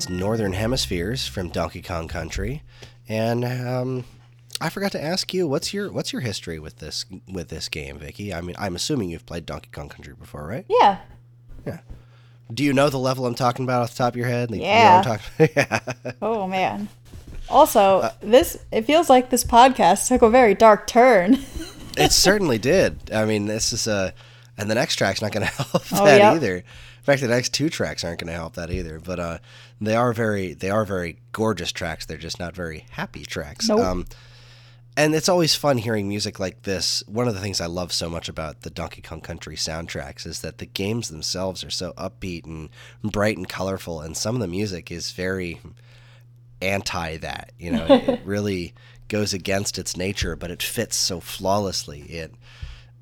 [0.05, 2.63] That's Northern Hemispheres from Donkey Kong Country,
[3.09, 4.05] and um,
[4.61, 7.99] I forgot to ask you what's your what's your history with this with this game,
[7.99, 8.35] Vicky?
[8.35, 10.67] I mean, I'm assuming you've played Donkey Kong Country before, right?
[10.69, 10.99] Yeah.
[11.65, 11.79] Yeah.
[12.53, 14.51] Do you know the level I'm talking about off the top of your head?
[14.55, 15.03] Yeah.
[15.03, 15.81] You know yeah.
[16.21, 16.91] Oh man.
[17.49, 21.39] Also, uh, this it feels like this podcast took a very dark turn.
[21.97, 23.11] it certainly did.
[23.11, 24.13] I mean, this is a,
[24.59, 26.35] and the next track's not going to help oh, that yep.
[26.35, 26.57] either.
[26.57, 28.99] In fact, the next two tracks aren't going to help that either.
[28.99, 29.39] But uh,
[29.81, 32.07] they are very they are very gorgeous tracks.
[32.07, 33.69] They're just not very happy tracks.
[33.69, 33.81] Nope.
[33.81, 34.07] Um,
[34.97, 37.03] and it's always fun hearing music like this.
[37.09, 40.41] One of the things I love so much about the Donkey Kong Country soundtracks is
[40.43, 42.71] that the games themselves are so upbeat and
[43.03, 45.61] bright and colorful, and some of the music is very
[46.63, 47.53] anti that.
[47.59, 48.73] You know, it really
[49.09, 52.03] goes against its nature, but it fits so flawlessly.
[52.03, 52.33] It,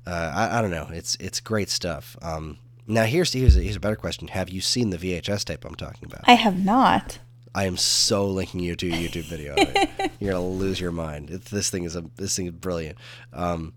[0.07, 2.17] uh, I, I, don't know, it's it's great stuff.
[2.21, 2.57] Um,
[2.87, 4.27] now here's here's a, here's a better question.
[4.29, 6.21] Have you seen the VHS tape I'm talking about?
[6.25, 7.19] I have not.
[7.55, 9.55] I am so linking you to a YouTube video.
[10.19, 11.29] You're gonna lose your mind.
[11.29, 12.97] It's, this thing is a this thing is brilliant.
[13.31, 13.73] Um,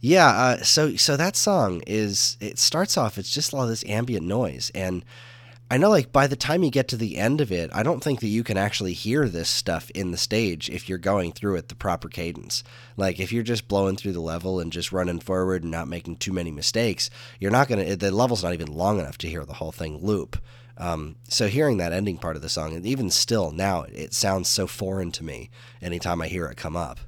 [0.00, 0.28] yeah.
[0.28, 3.18] Uh, so so that song is it starts off.
[3.18, 5.04] It's just all this ambient noise, and
[5.70, 8.02] I know, like, by the time you get to the end of it, I don't
[8.02, 11.56] think that you can actually hear this stuff in the stage if you're going through
[11.56, 12.64] it the proper cadence.
[12.96, 16.16] Like, if you're just blowing through the level and just running forward and not making
[16.16, 19.44] too many mistakes, you're not going to, the level's not even long enough to hear
[19.44, 20.38] the whole thing loop.
[20.78, 24.48] Um, so hearing that ending part of the song, and even still now, it sounds
[24.48, 25.50] so foreign to me
[25.82, 26.98] anytime I hear it come up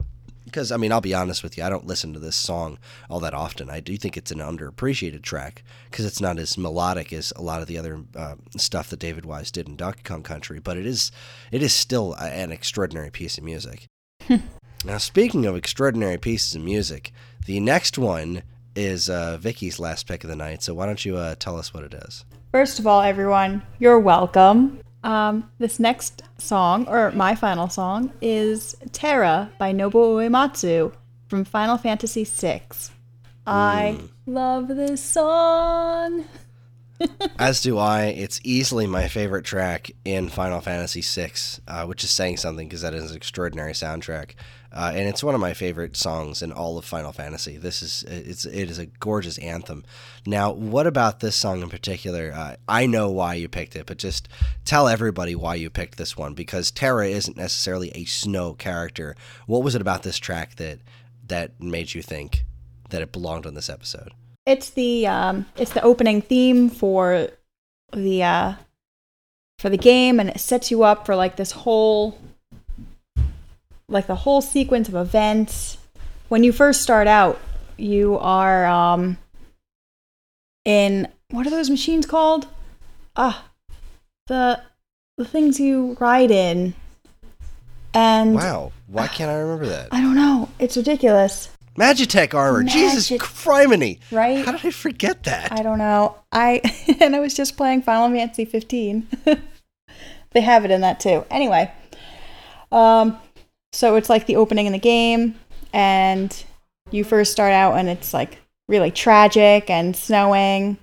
[0.51, 2.79] because I mean, I'll be honest with you, I don't listen to this song
[3.09, 3.71] all that often.
[3.71, 7.63] I do think it's an underappreciated track because it's not as melodic as a lot
[7.63, 10.87] of the other uh, stuff that David Wise did in Donkey Kong Country, but it
[10.87, 11.13] is
[11.53, 13.87] it is still a, an extraordinary piece of music.
[14.85, 17.13] now, speaking of extraordinary pieces of music,
[17.47, 18.43] the next one
[18.75, 20.63] is uh, Vicky's last pick of the night.
[20.63, 22.25] So why don't you uh, tell us what it is?
[22.53, 24.81] First of all, everyone, you're welcome.
[25.03, 30.93] Um, this next song, or my final song, is Terra by Nobuo Uematsu
[31.29, 32.63] from Final Fantasy VI.
[33.47, 34.09] I mm.
[34.27, 36.25] love this song.
[37.39, 38.07] As do I.
[38.07, 41.33] It's easily my favorite track in Final Fantasy VI,
[41.67, 44.33] uh, which is saying something because that is an extraordinary soundtrack.
[44.73, 47.57] Uh, and it's one of my favorite songs in all of Final Fantasy.
[47.57, 49.85] This is it's it is a gorgeous anthem.
[50.27, 52.33] Now, what about this song in particular?
[52.33, 54.29] Uh, I know why you picked it, but just
[54.65, 59.17] tell everybody why you picked this one because Terra isn't necessarily a snow character.
[59.47, 60.79] What was it about this track that
[61.27, 62.45] that made you think
[62.91, 64.13] that it belonged on this episode?
[64.51, 67.29] It's the um, it's the opening theme for
[67.93, 68.55] the uh,
[69.61, 72.19] for the game, and it sets you up for like this whole
[73.89, 75.79] like the whole sequence of events.
[76.29, 77.39] When you first start out,
[77.77, 79.19] you are um,
[80.65, 82.49] in what are those machines called?
[83.15, 83.45] Ah,
[84.27, 84.61] the
[85.17, 86.75] the things you ride in.
[87.95, 89.91] And wow, why can't I remember that?
[89.93, 90.49] I don't know.
[90.59, 91.51] It's ridiculous.
[91.81, 92.63] Magitek armor.
[92.65, 93.99] Magit- Jesus criminy.
[94.13, 94.45] Right?
[94.45, 95.53] How did I forget that?
[95.53, 96.17] I don't know.
[96.33, 96.61] I
[97.01, 99.09] and I was just playing Final Fantasy 15.
[100.33, 101.25] they have it in that too.
[101.31, 101.71] Anyway,
[102.73, 103.19] um,
[103.73, 105.35] so it's like the opening in the game,
[105.73, 106.45] and
[106.91, 110.77] you first start out, and it's like really tragic and snowing.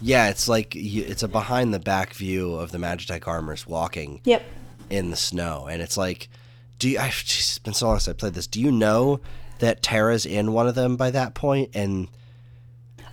[0.00, 4.42] yeah, it's like it's a behind the back view of the Magitek armors walking Yep.
[4.90, 6.28] in the snow, and it's like,
[6.78, 6.98] do you?
[6.98, 7.24] I've
[7.64, 8.46] been so long since I played this.
[8.46, 9.20] Do you know
[9.62, 12.08] that Terra's in one of them by that point, and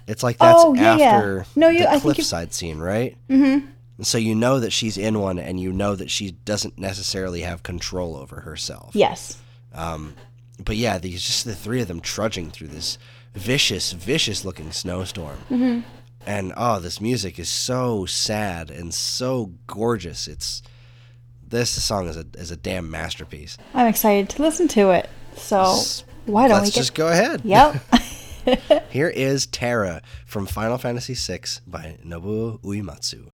[0.07, 1.05] it's like that's Oh, yeah, yeah.
[1.15, 3.15] after No, you- the I cliffside scene, right?
[3.29, 3.67] Mm-hmm.
[4.01, 7.61] So you know that she's in one, and you know that she doesn't necessarily have
[7.63, 8.95] control over herself.
[8.95, 9.37] Yes.
[9.73, 10.15] Um,
[10.63, 12.97] but yeah, these just the three of them trudging through this
[13.35, 15.37] vicious, vicious looking snowstorm.
[15.51, 15.79] Mm-hmm.
[16.25, 20.27] And oh, this music is so sad and so gorgeous.
[20.27, 20.63] It's
[21.47, 23.57] this song is a is a damn masterpiece.
[23.75, 25.09] I'm excited to listen to it.
[25.35, 25.75] So
[26.29, 27.03] why don't Let's we just get...
[27.03, 27.41] go ahead?
[27.43, 27.81] Yep.
[28.91, 33.29] Here is Terra from Final Fantasy VI by Nobuo Uematsu.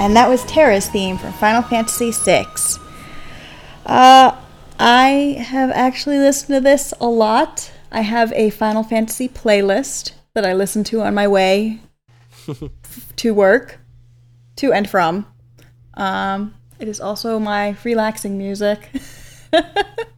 [0.00, 2.46] And that was Terra's theme from Final Fantasy VI.
[3.84, 4.34] Uh,
[4.78, 7.70] I have actually listened to this a lot.
[7.92, 11.80] I have a Final Fantasy playlist that I listen to on my way
[13.16, 13.78] to work,
[14.56, 15.26] to and from.
[15.94, 18.90] Um, it is also my relaxing music.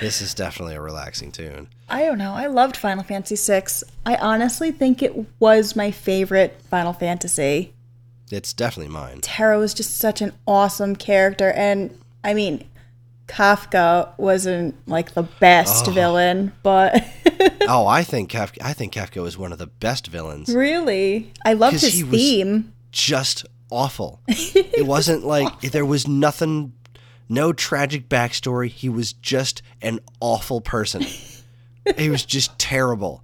[0.00, 1.68] This is definitely a relaxing tune.
[1.88, 2.32] I don't know.
[2.34, 3.64] I loved Final Fantasy VI.
[4.06, 7.72] I honestly think it was my favorite Final Fantasy.
[8.30, 9.20] It's definitely mine.
[9.22, 12.68] Terra was just such an awesome character, and I mean,
[13.26, 17.02] Kefka wasn't like the best villain, but
[17.68, 18.58] oh, I think Kefka.
[18.62, 20.54] I think Kefka was one of the best villains.
[20.54, 22.72] really, I loved his he was- theme.
[22.90, 24.20] Just awful.
[24.28, 26.72] it wasn't like there was nothing,
[27.28, 28.68] no tragic backstory.
[28.68, 31.04] He was just an awful person.
[31.96, 33.22] he was just terrible.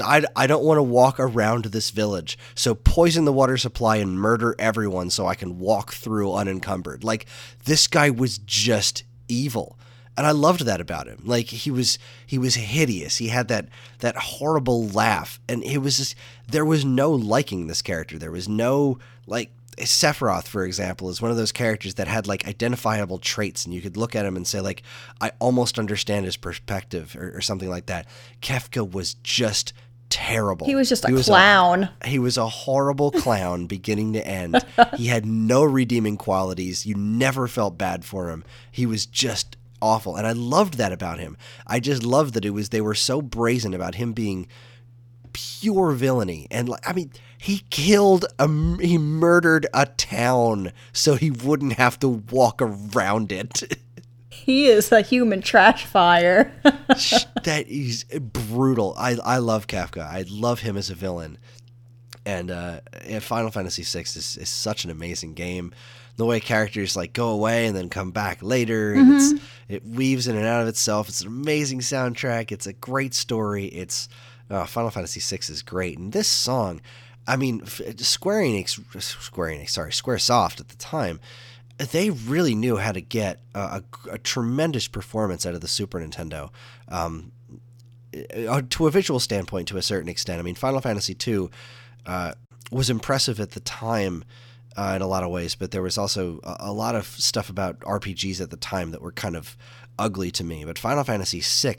[0.00, 4.18] I, I don't want to walk around this village, so poison the water supply and
[4.18, 7.04] murder everyone so I can walk through unencumbered.
[7.04, 7.26] Like
[7.64, 9.78] this guy was just evil.
[10.16, 11.22] And I loved that about him.
[11.24, 13.16] Like he was he was hideous.
[13.16, 16.14] He had that that horrible laugh and it was just
[16.46, 18.16] there was no liking this character.
[18.16, 22.46] There was no like Sephiroth, for example, is one of those characters that had like
[22.46, 24.82] identifiable traits, and you could look at him and say, like,
[25.20, 28.06] I almost understand his perspective, or, or something like that.
[28.42, 29.72] Kefka was just
[30.10, 30.66] terrible.
[30.66, 31.88] He was just a He clown.
[32.04, 34.64] he was a horrible clown beginning to end.
[34.96, 36.86] He had no redeeming qualities.
[36.86, 38.44] You never felt bad for him.
[38.70, 40.14] He was just awful.
[40.16, 41.36] And I loved that about him.
[41.66, 44.46] I just loved that it was they were so brazen about him being
[45.34, 46.46] pure villainy.
[46.50, 48.48] And like I mean, he killed a
[48.80, 53.78] he murdered a town so he wouldn't have to walk around it.
[54.44, 56.52] He is a human trash fire.
[56.64, 58.94] that is brutal.
[58.98, 60.02] I I love Kefka.
[60.02, 61.38] I love him as a villain.
[62.26, 65.72] And uh, and Final Fantasy VI is, is such an amazing game.
[66.16, 70.26] The way characters like go away and then come back later, and it's, it weaves
[70.26, 71.08] in and out of itself.
[71.08, 72.52] It's an amazing soundtrack.
[72.52, 73.66] It's a great story.
[73.66, 74.08] It's
[74.50, 76.80] uh, Final Fantasy VI is great, and this song,
[77.26, 81.20] I mean, Square Enix, Square Enix, sorry, SquareSoft at the time,
[81.78, 85.98] they really knew how to get a, a, a tremendous performance out of the Super
[85.98, 86.50] Nintendo.
[86.88, 87.32] Um,
[88.46, 90.38] uh, to a visual standpoint, to a certain extent.
[90.38, 91.48] I mean, Final Fantasy II
[92.06, 92.34] uh,
[92.70, 94.24] was impressive at the time
[94.76, 97.48] uh, in a lot of ways, but there was also a, a lot of stuff
[97.48, 99.56] about RPGs at the time that were kind of
[99.98, 100.64] ugly to me.
[100.64, 101.76] But Final Fantasy VI,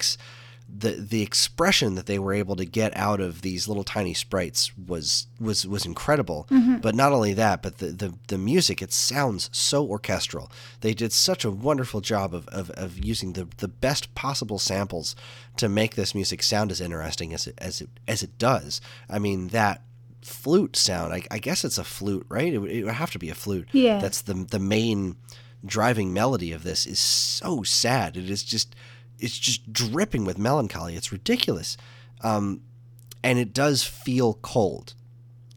[0.68, 4.76] the the expression that they were able to get out of these little tiny sprites
[4.78, 6.48] was was was incredible.
[6.50, 6.78] Mm-hmm.
[6.78, 10.52] But not only that, but the, the the music it sounds so orchestral.
[10.82, 15.16] They did such a wonderful job of, of, of using the, the best possible samples
[15.58, 18.82] to make this music sound as interesting as it as it as it does.
[19.10, 19.84] I mean that
[20.22, 21.14] flute sound.
[21.14, 22.52] I, I guess it's a flute, right?
[22.52, 23.68] It would, it would have to be a flute.
[23.72, 24.00] Yeah.
[24.00, 25.18] That's the the main
[25.66, 28.18] driving melody of this is so sad.
[28.18, 28.76] It is just
[29.20, 30.96] it's just dripping with melancholy.
[30.96, 31.78] It's ridiculous,
[32.22, 32.62] um,
[33.24, 34.94] and it does feel cold.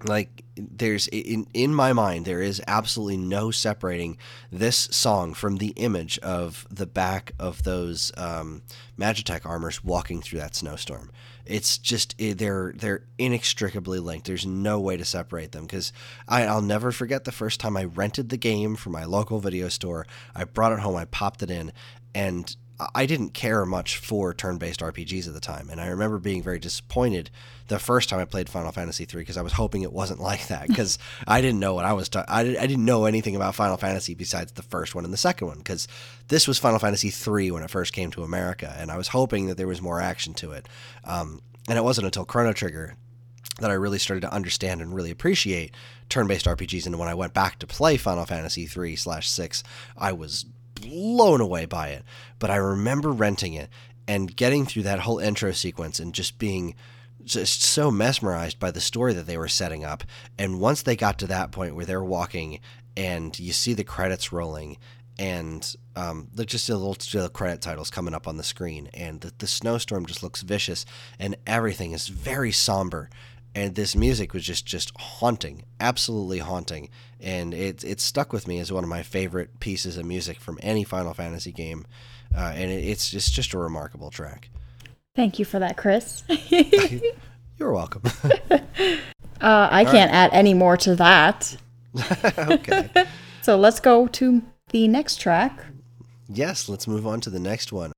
[0.04, 4.16] Like there's in in my mind there is absolutely no separating
[4.50, 8.62] this song from the image of the back of those um,
[8.98, 11.10] Magitek armors walking through that snowstorm.
[11.46, 14.26] It's just they're they're inextricably linked.
[14.26, 15.92] There's no way to separate them because
[16.28, 20.06] I'll never forget the first time I rented the game from my local video store.
[20.34, 21.72] I brought it home, I popped it in,
[22.14, 22.54] and
[22.94, 26.60] I didn't care much for turn-based RPGs at the time, and I remember being very
[26.60, 27.30] disappointed
[27.66, 30.46] the first time I played Final Fantasy III because I was hoping it wasn't like
[30.46, 32.08] that because I didn't know what I was.
[32.08, 35.12] Ta- I, did, I didn't know anything about Final Fantasy besides the first one and
[35.12, 35.88] the second one because
[36.28, 39.46] this was Final Fantasy III when it first came to America, and I was hoping
[39.46, 40.68] that there was more action to it.
[41.04, 42.96] Um, and it wasn't until Chrono Trigger
[43.58, 45.74] that I really started to understand and really appreciate
[46.08, 46.86] turn-based RPGs.
[46.86, 49.64] And when I went back to play Final Fantasy three slash six,
[49.96, 50.46] I was
[50.78, 52.04] blown away by it.
[52.38, 53.68] But I remember renting it
[54.06, 56.74] and getting through that whole intro sequence and just being
[57.24, 60.04] just so mesmerized by the story that they were setting up.
[60.38, 62.60] And once they got to that point where they're walking
[62.96, 64.78] and you see the credits rolling
[65.18, 69.32] and um, just a little the credit titles coming up on the screen, and the,
[69.38, 70.86] the snowstorm just looks vicious,
[71.18, 73.10] and everything is very somber,
[73.58, 76.90] and this music was just just haunting, absolutely haunting,
[77.20, 80.58] and it it stuck with me as one of my favorite pieces of music from
[80.62, 81.84] any Final Fantasy game,
[82.36, 84.50] uh, and it, it's just just a remarkable track.
[85.16, 86.22] Thank you for that, Chris.
[87.58, 88.02] You're welcome.
[89.40, 91.56] Uh, I can't add any more to that.
[92.36, 92.90] okay.
[93.40, 95.64] So let's go to the next track.
[96.28, 97.92] Yes, let's move on to the next one.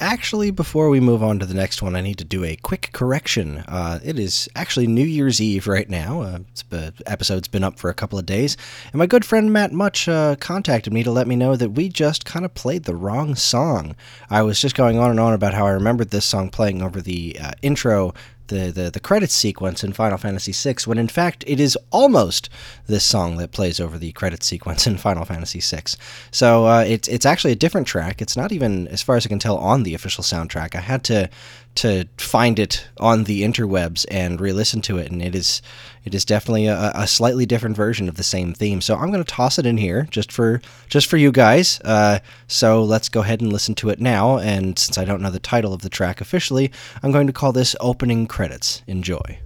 [0.00, 2.90] Actually, before we move on to the next one, I need to do a quick
[2.92, 3.58] correction.
[3.68, 6.22] Uh, it is actually New Year's Eve right now.
[6.22, 10.08] Uh, episode's been up for a couple of days, and my good friend Matt Much
[10.08, 13.36] uh, contacted me to let me know that we just kind of played the wrong
[13.36, 13.94] song.
[14.28, 17.00] I was just going on and on about how I remembered this song playing over
[17.00, 18.12] the uh, intro
[18.48, 22.48] the, the, the credits sequence in Final Fantasy VI, when in fact it is almost
[22.86, 25.82] this song that plays over the credits sequence in Final Fantasy VI.
[26.30, 28.20] So uh, it's it's actually a different track.
[28.20, 30.74] It's not even, as far as I can tell, on the official soundtrack.
[30.74, 31.30] I had to
[31.74, 35.62] to find it on the interwebs and re-listen to it, and it is
[36.04, 38.80] it is definitely a, a slightly different version of the same theme.
[38.80, 41.80] So I'm going to toss it in here just for just for you guys.
[41.84, 44.38] Uh, so let's go ahead and listen to it now.
[44.38, 47.52] And since I don't know the title of the track officially, I'm going to call
[47.52, 48.82] this opening credits.
[48.86, 49.38] Enjoy.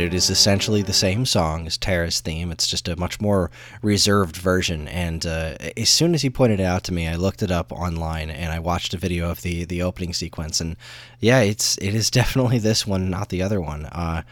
[0.00, 0.14] It.
[0.14, 2.50] Is essentially the same song as Terra's theme.
[2.50, 3.50] It's just a much more
[3.82, 4.88] reserved version.
[4.88, 7.72] And uh, as soon as he pointed it out to me, I looked it up
[7.72, 10.60] online and I watched a video of the the opening sequence.
[10.60, 10.76] And
[11.20, 13.86] yeah, it's it is definitely this one, not the other one.
[13.86, 14.22] Uh,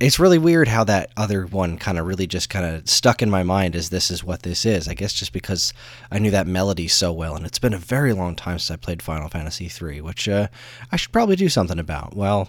[0.00, 3.30] it's really weird how that other one kind of really just kind of stuck in
[3.30, 4.86] my mind as this is what this is.
[4.86, 5.72] I guess just because
[6.10, 8.76] I knew that melody so well, and it's been a very long time since I
[8.76, 10.48] played Final Fantasy III, which uh,
[10.92, 12.14] I should probably do something about.
[12.14, 12.48] Well,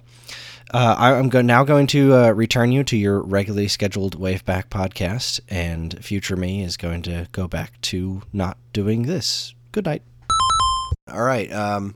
[0.71, 4.65] uh, I, am go- now going to uh, return you to your regularly scheduled Waveback
[4.65, 9.55] podcast, and future me is going to go back to not doing this.
[9.71, 10.03] Good night.
[11.11, 11.51] All right.
[11.51, 11.95] Um,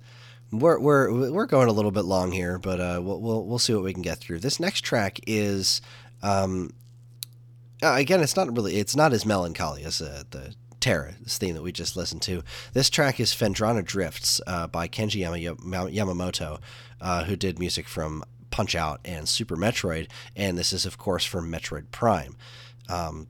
[0.54, 3.74] we're we're we're going a little bit long here, but uh, we'll, we'll we'll see
[3.74, 4.40] what we can get through.
[4.40, 5.82] This next track is,
[6.22, 6.74] um,
[7.82, 11.64] uh, again, it's not really it's not as melancholy as uh, the Terra's theme that
[11.64, 12.44] we just listened to.
[12.74, 16.60] This track is Phendrana Drifts uh, by Kenji Yamamoto,
[17.02, 21.26] uh, who did music from Punch Out and Super Metroid, and this is of course
[21.26, 22.36] from Metroid Prime.
[22.90, 23.28] Um,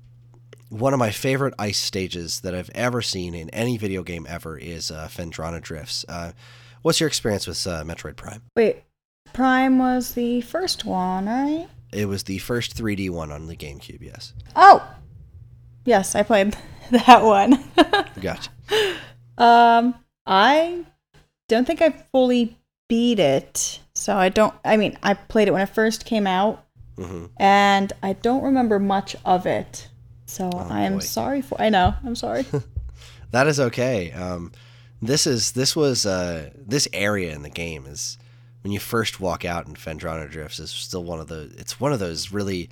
[0.70, 4.58] one of my favorite ice stages that I've ever seen in any video game ever
[4.58, 6.04] is uh, Phendrana Drifts.
[6.10, 6.32] Uh,
[6.84, 8.44] what's your experience with uh, Metroid Prime?
[8.56, 8.84] Wait,
[9.34, 11.68] Prime was the first one, right?
[11.92, 14.34] It was the first 3D one on the GameCube, yes.
[14.56, 14.88] Oh,
[15.86, 16.56] yes, I played
[16.92, 17.64] that one.
[18.22, 18.50] gotcha.
[19.38, 19.96] Um,
[20.26, 20.86] I
[21.48, 22.58] don't think I fully
[22.88, 23.80] beat it.
[23.96, 26.66] So I don't, I mean, I played it when it first came out,
[26.98, 27.26] mm-hmm.
[27.38, 29.88] and I don't remember much of it.
[30.26, 31.00] So Oh, I am boy.
[31.00, 32.46] sorry for, I know, I'm sorry.
[33.32, 34.12] That is okay.
[34.12, 34.52] Um,
[35.08, 38.18] this is this was uh, this area in the game is
[38.62, 41.94] when you first walk out in Phendrana Drifts is still one of the it's one
[41.94, 42.70] of those really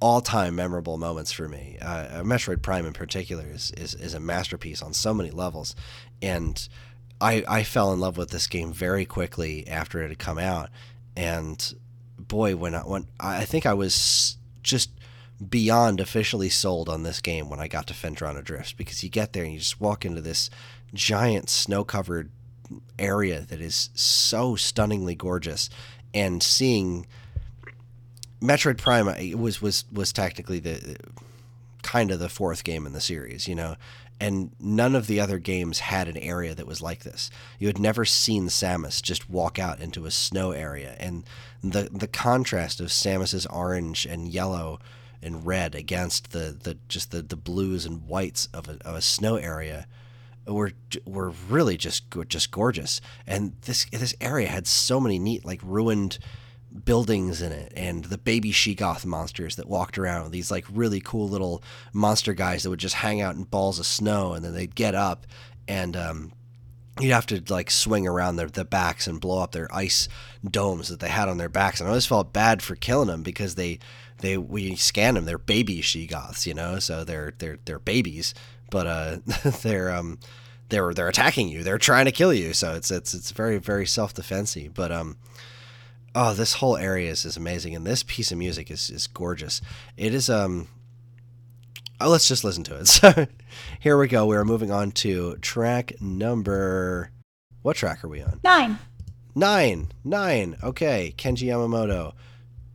[0.00, 1.78] all time memorable moments for me.
[1.80, 5.74] Uh, Metroid Prime in particular is, is is a masterpiece on so many levels,
[6.22, 6.68] and
[7.20, 10.70] I I fell in love with this game very quickly after it had come out,
[11.16, 11.74] and
[12.18, 14.90] boy when I when I think I was just
[15.48, 19.32] beyond officially sold on this game when I got to Phendrana Drifts because you get
[19.32, 20.50] there and you just walk into this
[20.94, 22.30] giant snow covered
[22.98, 25.70] area that is so stunningly gorgeous.
[26.12, 27.06] And seeing
[28.40, 29.06] Metroid Prime
[29.38, 30.96] was was was technically the
[31.82, 33.76] kind of the fourth game in the series, you know,
[34.20, 37.30] and none of the other games had an area that was like this.
[37.58, 41.24] You had never seen Samus just walk out into a snow area, and
[41.62, 44.78] the the contrast of Samus's orange and yellow
[45.22, 49.02] and red against the, the just the, the blues and whites of a, of a
[49.02, 49.86] snow area
[50.46, 50.72] were
[51.04, 53.00] were really just just gorgeous.
[53.26, 56.18] And this this area had so many neat like ruined
[56.84, 61.28] buildings in it and the baby Sheegoth monsters that walked around these like really cool
[61.28, 64.76] little monster guys that would just hang out in balls of snow and then they'd
[64.76, 65.26] get up
[65.66, 66.32] and um,
[67.00, 70.08] you'd have to like swing around their the backs and blow up their ice
[70.48, 71.80] domes that they had on their backs.
[71.80, 73.80] And I always felt bad for killing them because they
[74.20, 78.34] they we scan them they're baby Sheegoths you know so they're they're they're babies
[78.70, 79.16] but uh
[79.62, 80.18] they're um
[80.68, 83.86] they're they're attacking you they're trying to kill you so it's it's it's very very
[83.86, 85.16] self-defensy but um
[86.14, 89.60] oh, this whole area is, is amazing, and this piece of music is, is gorgeous.
[89.96, 90.68] It is um.
[92.02, 92.88] Oh, let's just listen to it.
[92.88, 93.26] So
[93.78, 94.26] here we go.
[94.26, 97.10] We're moving on to track number.
[97.62, 98.40] What track are we on?
[98.42, 98.78] Nine.
[99.34, 99.88] Nine.
[100.02, 100.56] Nine.
[100.62, 101.14] Okay.
[101.16, 102.14] Kenji Yamamoto.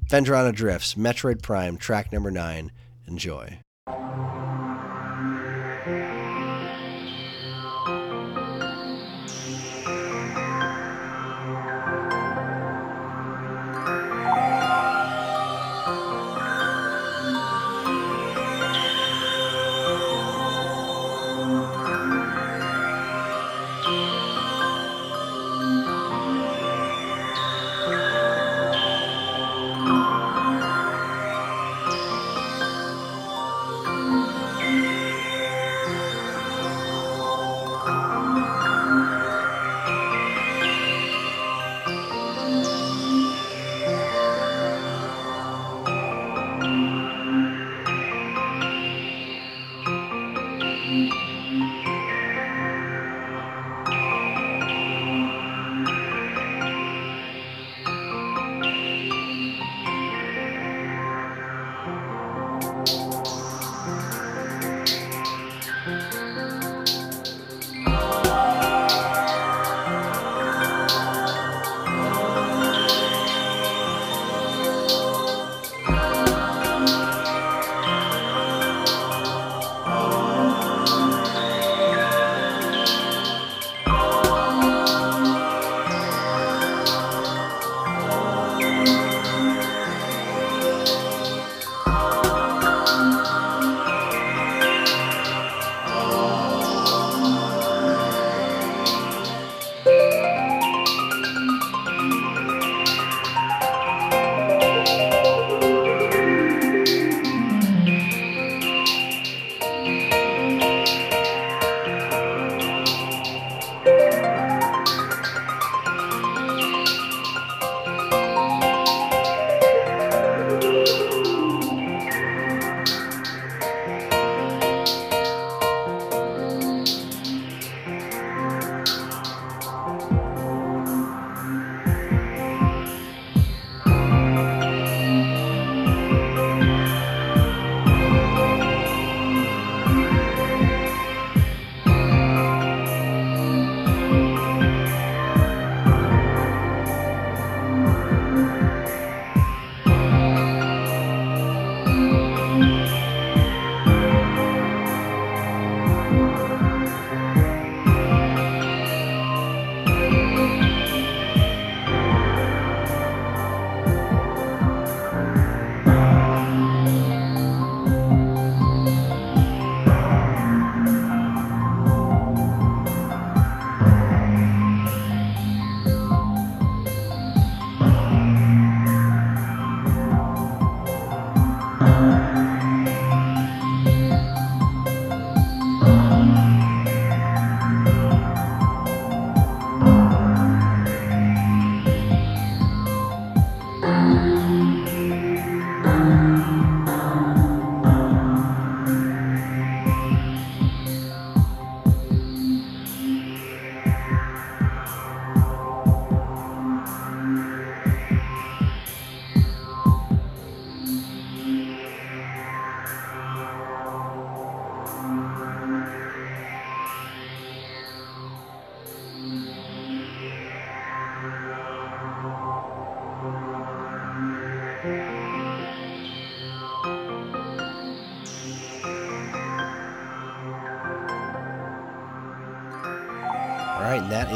[0.09, 0.93] Phendrana Drifts.
[0.93, 1.77] Metroid Prime.
[1.77, 2.71] Track number nine.
[3.07, 3.59] Enjoy.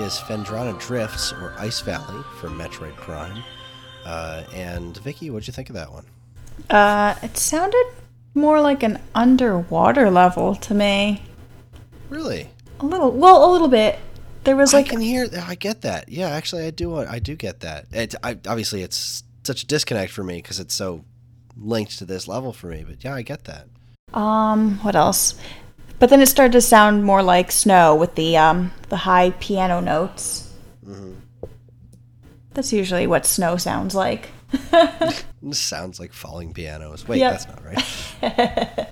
[0.09, 3.43] Is Phendrana Drifts or Ice Valley for Metroid Prime.
[4.03, 6.03] Uh, and Vicky, what'd you think of that one?
[6.67, 7.85] Uh, it sounded
[8.33, 11.21] more like an underwater level to me.
[12.09, 12.49] Really?
[12.79, 13.99] A little, well, a little bit.
[14.45, 15.27] There was like I can hear.
[15.43, 16.09] I get that.
[16.09, 16.95] Yeah, actually, I do.
[16.97, 17.85] I do get that.
[17.91, 21.05] It, I, obviously, it's such a disconnect for me because it's so
[21.55, 22.83] linked to this level for me.
[22.83, 23.67] But yeah, I get that.
[24.17, 25.35] Um, what else?
[25.99, 29.79] But then it started to sound more like snow with the um the high piano
[29.81, 30.51] notes.
[30.85, 31.13] Mm-hmm.
[32.53, 34.29] That's usually what snow sounds like.
[35.51, 37.07] Sounds like falling pianos.
[37.07, 37.31] Wait, Yep.
[37.31, 38.89] that's not right.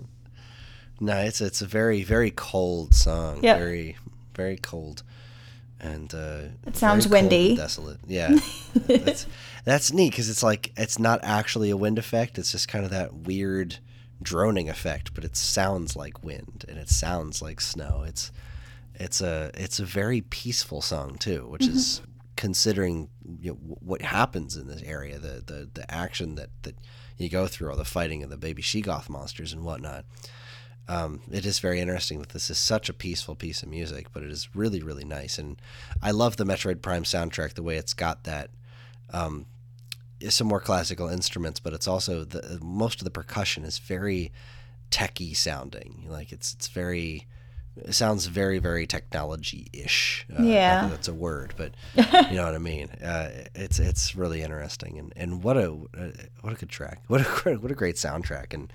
[1.00, 3.40] no, it's it's a very very cold song.
[3.44, 3.58] Yep.
[3.58, 3.98] Very
[4.36, 5.04] very cold,
[5.80, 7.56] and uh, It sounds very cold and windy.
[7.56, 7.98] desolate.
[8.08, 8.38] Yeah,
[8.88, 9.26] that's
[9.66, 12.38] that's neat because it's like it's not actually a wind effect.
[12.38, 13.80] It's just kind of that weird
[14.22, 18.04] droning effect, but it sounds like wind and it sounds like snow.
[18.06, 18.32] It's
[18.96, 22.02] it's a it's a very peaceful song too, which is
[22.36, 23.10] considering
[23.42, 26.76] you know, what happens in this area, the, the the action that that
[27.18, 30.06] you go through, all the fighting of the baby Sheegoth monsters and whatnot.
[30.90, 34.24] Um, it is very interesting that this is such a peaceful piece of music, but
[34.24, 35.62] it is really really nice, and
[36.02, 37.54] I love the Metroid Prime soundtrack.
[37.54, 38.50] The way it's got that.
[39.12, 39.46] Um,
[40.30, 44.32] some more classical instruments, but it's also the most of the percussion is very
[44.90, 46.06] techy sounding.
[46.08, 47.28] Like it's it's very
[47.76, 50.26] it sounds very very technology ish.
[50.36, 50.82] Uh, Yeah.
[50.82, 51.74] that that's a word, but
[52.32, 52.90] you know what I mean.
[52.90, 56.10] Uh, it's it's really interesting and, and what a uh,
[56.42, 57.04] what a good track.
[57.08, 57.24] What a
[57.58, 58.54] what a great soundtrack.
[58.54, 58.72] And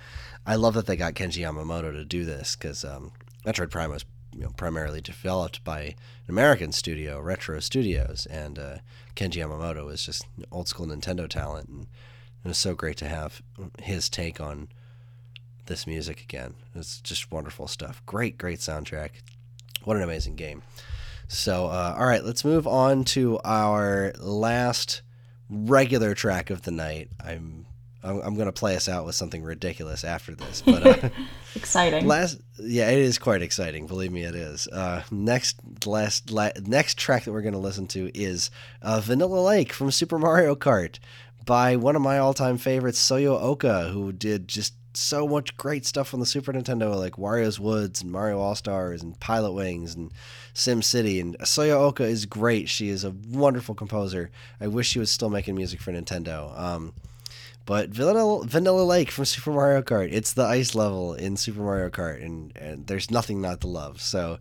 [0.47, 3.11] I love that they got Kenji Yamamoto to do this because um,
[3.45, 5.95] Metroid Prime was you know, primarily developed by an
[6.29, 8.77] American studio, Retro Studios, and uh,
[9.15, 11.87] Kenji Yamamoto is just old school Nintendo talent, and
[12.45, 13.43] it was so great to have
[13.81, 14.69] his take on
[15.67, 16.55] this music again.
[16.75, 18.03] It's just wonderful stuff.
[18.07, 19.11] Great, great soundtrack.
[19.85, 20.63] What an amazing game.
[21.29, 25.03] So, uh, all right, let's move on to our last
[25.49, 27.09] regular track of the night.
[27.25, 27.67] I'm
[28.05, 31.09] I'm, I'm going to play us out with something ridiculous after this, but uh,
[31.57, 32.07] Exciting.
[32.07, 33.87] last yeah, it is quite exciting.
[33.87, 34.67] Believe me, it is.
[34.69, 35.57] Uh, next
[35.87, 38.51] last la- next track that we're going to listen to is
[38.83, 40.99] uh, Vanilla Lake from Super Mario Kart
[41.45, 46.13] by one of my all-time favorites, Soyo Oka, who did just so much great stuff
[46.13, 50.13] on the Super Nintendo, like Wario's Woods and Mario All Stars and Pilotwings and
[50.55, 51.21] SimCity.
[51.21, 52.69] And Soyo Oka is great.
[52.69, 54.31] She is a wonderful composer.
[54.61, 56.57] I wish she was still making music for Nintendo.
[56.59, 56.93] Um,
[57.65, 61.91] but Vanilla, Vanilla Lake from Super Mario Kart, it's the ice level in Super Mario
[61.91, 64.01] Kart, and, and there's nothing not to love.
[64.01, 64.39] So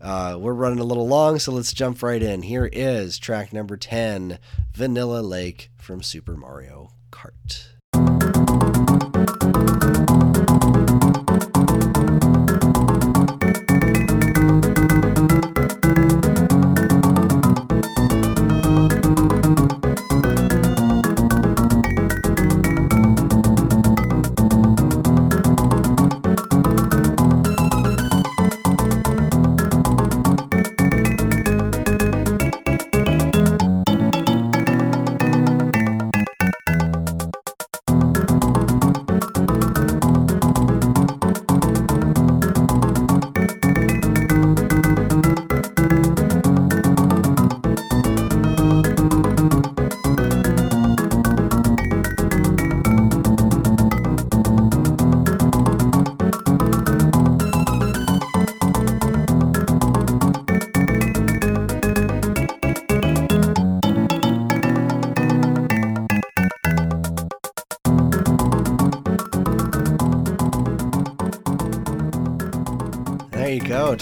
[0.00, 2.42] uh, we're running a little long, so let's jump right in.
[2.42, 4.38] Here is track number 10
[4.72, 7.73] Vanilla Lake from Super Mario Kart.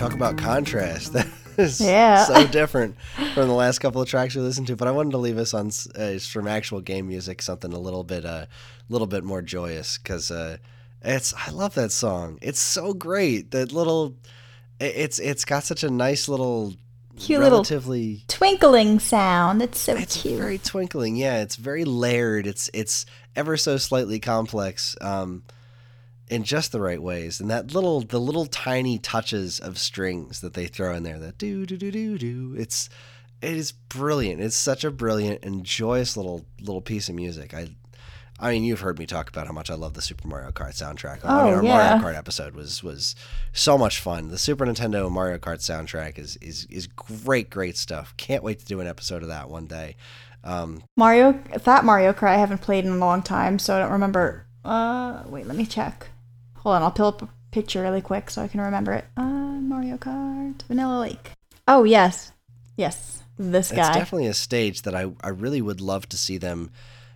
[0.03, 1.12] Talk about contrast.
[1.55, 2.24] That is Yeah.
[2.24, 2.97] so different
[3.35, 4.74] from the last couple of tracks we listened to.
[4.74, 8.03] But I wanted to leave us on uh, from actual game music something a little
[8.05, 8.49] bit, a
[8.89, 10.57] little bit more joyous because uh,
[11.03, 11.35] it's.
[11.35, 12.39] I love that song.
[12.43, 13.51] It's so great.
[13.51, 14.16] That little.
[14.81, 16.74] it- It's it's got such a nice little,
[17.19, 19.61] Cute little twinkling sound.
[19.61, 20.39] That's so It's cute.
[20.41, 21.16] very twinkling.
[21.16, 22.47] Yeah, it's very layered.
[22.47, 23.05] It's it's
[23.37, 24.97] ever so slightly complex.
[25.03, 25.43] Um,
[26.28, 30.55] in just the right ways, and that little the little tiny touches of strings that
[30.55, 32.55] they throw in there, that do do do do do.
[32.59, 32.89] It's
[33.40, 34.40] it is brilliant.
[34.40, 37.53] It's such a brilliant and joyous little little piece of music.
[37.55, 37.69] I
[38.40, 40.73] I mean, you've heard me talk about how much I love the Super Mario Kart
[40.73, 41.24] soundtrack.
[41.24, 41.97] I mean, Oh, our yeah.
[41.97, 43.15] Mario Kart episode was was
[43.53, 44.28] so much fun.
[44.28, 48.15] The Super Nintendo Mario Kart soundtrack is is is great, great stuff.
[48.16, 49.97] Can't wait to do an episode of that one day.
[50.44, 53.93] Um, Mario, that Mario Kart I haven't played in a long time, so I don't
[53.93, 54.47] remember.
[54.65, 56.09] Uh, wait, let me check.
[56.63, 59.05] Hold on, I'll pull up a picture really quick so I can remember it.
[59.17, 61.33] Uh, Mario Kart Vanilla Lake.
[61.69, 62.33] Oh yes,
[62.77, 63.89] Yes, this guy.
[63.89, 66.71] It's definitely a stage that I, I really would love to see them,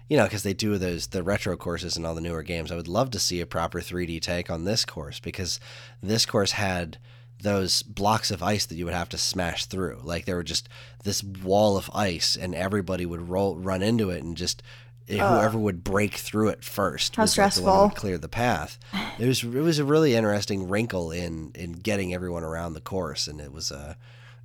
[0.09, 2.70] you know, because they do those the retro courses and all the newer games.
[2.70, 5.59] I would love to see a proper 3D take on this course because
[6.02, 6.98] this course had
[7.43, 10.01] those blocks of ice that you would have to smash through.
[10.02, 10.68] Like there were just
[11.05, 14.62] this wall of ice, and everybody would roll run into it, and just
[15.08, 17.90] eh, whoever would break through it first How was like the one stressful.
[18.00, 18.78] clear the path.
[19.18, 23.26] It was it was a really interesting wrinkle in in getting everyone around the course,
[23.26, 23.94] and it was uh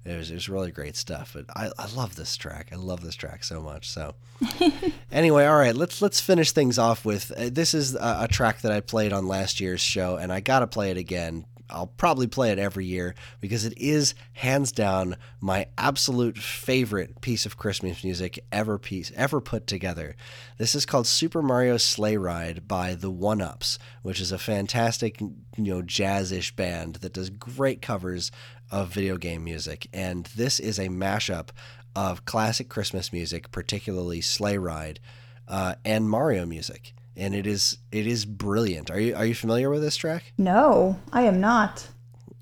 [0.03, 1.33] it was, it was really great stuff.
[1.35, 2.69] But I, I love this track.
[2.71, 3.87] I love this track so much.
[3.87, 4.15] So
[5.11, 8.61] anyway, all right, let's let's finish things off with uh, this is a, a track
[8.61, 11.45] that I played on last year's show, and I gotta play it again.
[11.71, 17.45] I'll probably play it every year because it is hands down my absolute favorite piece
[17.45, 20.15] of Christmas music ever piece ever put together.
[20.57, 25.33] This is called Super Mario Sleigh Ride by the OneUps, which is a fantastic you
[25.57, 28.31] know jazz-ish band that does great covers
[28.69, 29.87] of video game music.
[29.93, 31.49] And this is a mashup
[31.95, 34.99] of classic Christmas music, particularly Sleigh Ride,
[35.47, 36.93] uh, and Mario music.
[37.15, 38.89] And it is it is brilliant.
[38.89, 40.33] Are you are you familiar with this track?
[40.37, 41.87] No, I am not.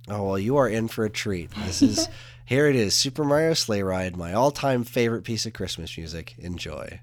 [0.07, 1.51] Oh well, you are in for a treat.
[1.65, 2.07] This is
[2.45, 6.35] here it is, Super Mario Sleigh Ride, my all-time favorite piece of Christmas music.
[6.37, 6.99] Enjoy.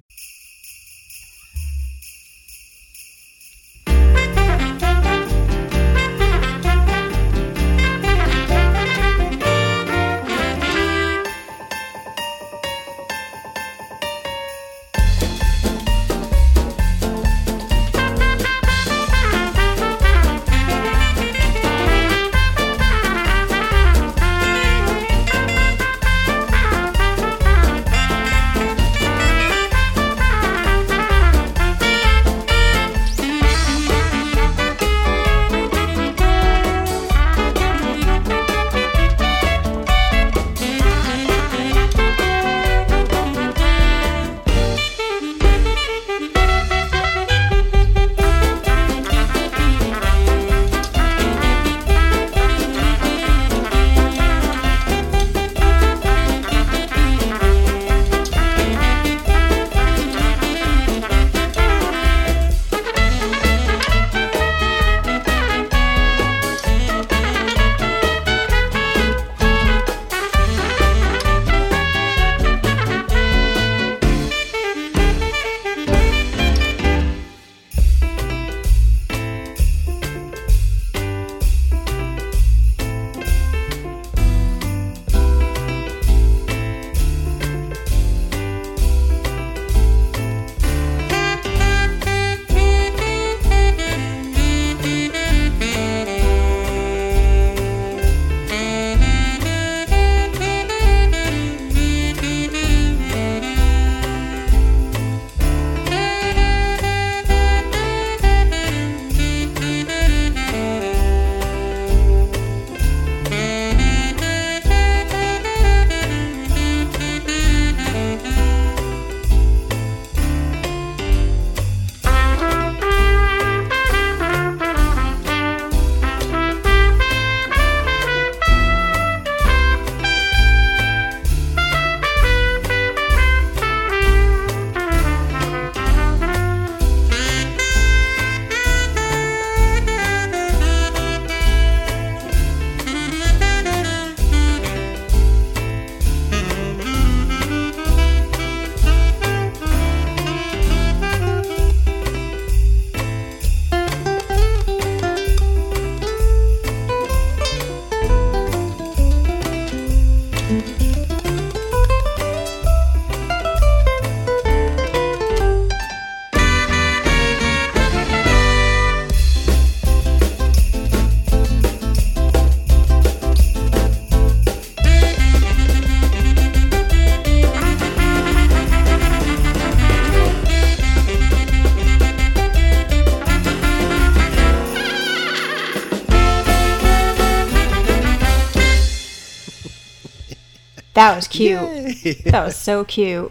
[190.97, 191.60] That was cute.
[191.60, 192.23] Yay.
[192.24, 193.31] That was so cute.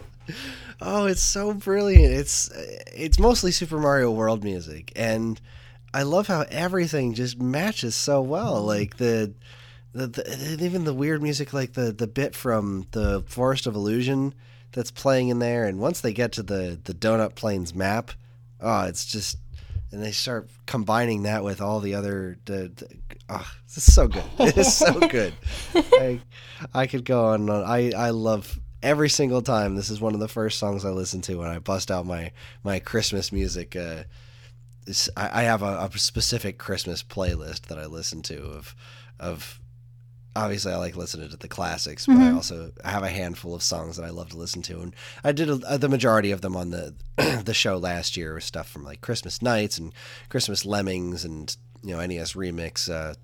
[0.80, 2.14] Oh, it's so brilliant.
[2.14, 2.52] It's
[2.94, 5.42] it's mostly Super Mario World music and
[5.92, 8.62] I love how everything just matches so well.
[8.62, 9.34] Like the
[9.94, 14.36] the, the even the weird music like the the bit from the Forest of Illusion
[14.72, 18.12] that's playing in there and once they get to the the Donut Plains map,
[18.62, 19.40] oh, it's just
[19.92, 22.38] and they start combining that with all the other.
[22.46, 22.88] The, the,
[23.30, 24.24] oh, it's so good.
[24.40, 25.34] It's so good.
[25.76, 26.22] I,
[26.74, 27.50] I could go on.
[27.50, 29.76] I I love every single time.
[29.76, 32.32] This is one of the first songs I listen to when I bust out my
[32.64, 33.76] my Christmas music.
[33.76, 34.04] Uh,
[35.18, 38.76] I, I have a, a specific Christmas playlist that I listen to of
[39.20, 39.60] of
[40.36, 42.24] obviously I like listening to the classics, but mm-hmm.
[42.24, 45.32] I also have a handful of songs that I love to listen to, and I
[45.32, 46.96] did a, the majority of them on the
[47.46, 48.36] the show last year.
[48.36, 49.94] With stuff from like Christmas Nights and
[50.30, 52.90] Christmas Lemmings, and you know NES Remix.
[52.90, 53.16] Uh,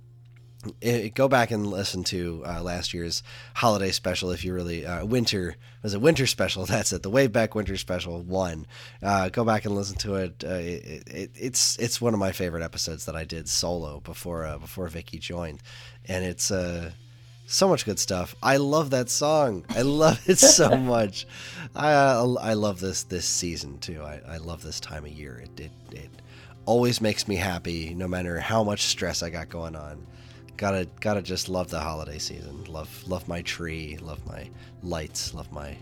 [0.82, 3.24] it, go back and listen to uh, last year's
[3.56, 7.32] holiday special if you really uh, winter was a winter special that's it the wave
[7.32, 8.66] back winter special one
[9.02, 10.44] uh, go back and listen to it.
[10.46, 11.32] Uh, it, it.
[11.36, 15.20] it's it's one of my favorite episodes that I did solo before uh, before Vicky
[15.20, 15.62] joined
[16.08, 16.92] and it's uh,
[17.52, 18.36] so much good stuff.
[18.42, 19.66] I love that song.
[19.70, 21.28] I love it so much.
[21.76, 24.02] I uh, I love this this season too.
[24.02, 25.44] I, I love this time of year.
[25.44, 26.10] It, it it
[26.66, 30.06] always makes me happy, no matter how much stress I got going on.
[30.58, 32.64] Gotta gotta just love the holiday season.
[32.66, 33.98] Love love my tree.
[34.02, 34.50] Love my
[34.84, 35.34] lights.
[35.34, 35.76] Love my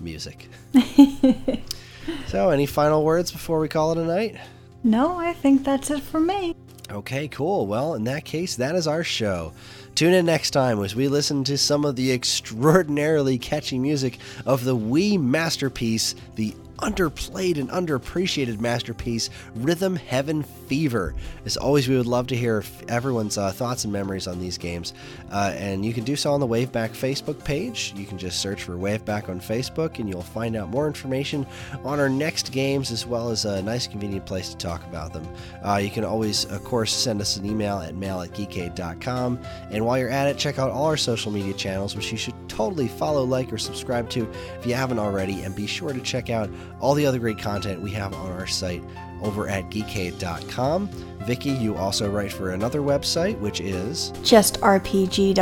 [0.00, 0.48] music.
[2.26, 4.36] so, any final words before we call it a night?
[4.84, 6.54] No, I think that's it for me.
[6.90, 7.66] Okay, cool.
[7.66, 9.52] Well, in that case, that is our show.
[9.96, 14.62] Tune in next time as we listen to some of the extraordinarily catchy music of
[14.62, 21.14] the Wii masterpiece, the underplayed and underappreciated masterpiece, Rhythm Heaven Fever.
[21.44, 24.94] As always, we would love to hear everyone's uh, thoughts and memories on these games.
[25.30, 27.94] Uh, and you can do so on the Waveback Facebook page.
[27.96, 31.46] You can just search for Waveback on Facebook and you'll find out more information
[31.84, 35.26] on our next games as well as a nice, convenient place to talk about them.
[35.64, 39.38] Uh, you can always, of course, send us an email at mail at geekade.com.
[39.70, 42.34] And while you're at it, check out all our social media channels, which you should
[42.48, 45.42] totally follow, like, or subscribe to if you haven't already.
[45.42, 48.46] And be sure to check out all the other great content we have on our
[48.46, 48.82] site
[49.22, 50.88] over at geekade.com.
[51.22, 55.36] Vicky, you also write for another website, which is justrpg.com.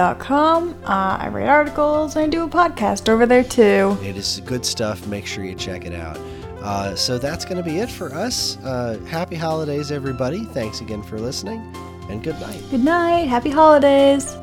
[0.84, 3.98] Uh, I write articles and I do a podcast over there too.
[4.02, 5.06] It is good stuff.
[5.06, 6.16] Make sure you check it out.
[6.62, 8.56] Uh, so that's going to be it for us.
[8.64, 10.44] Uh, happy holidays, everybody.
[10.46, 11.60] Thanks again for listening,
[12.08, 12.62] and good night.
[12.70, 13.28] Good night.
[13.28, 14.34] Happy holidays.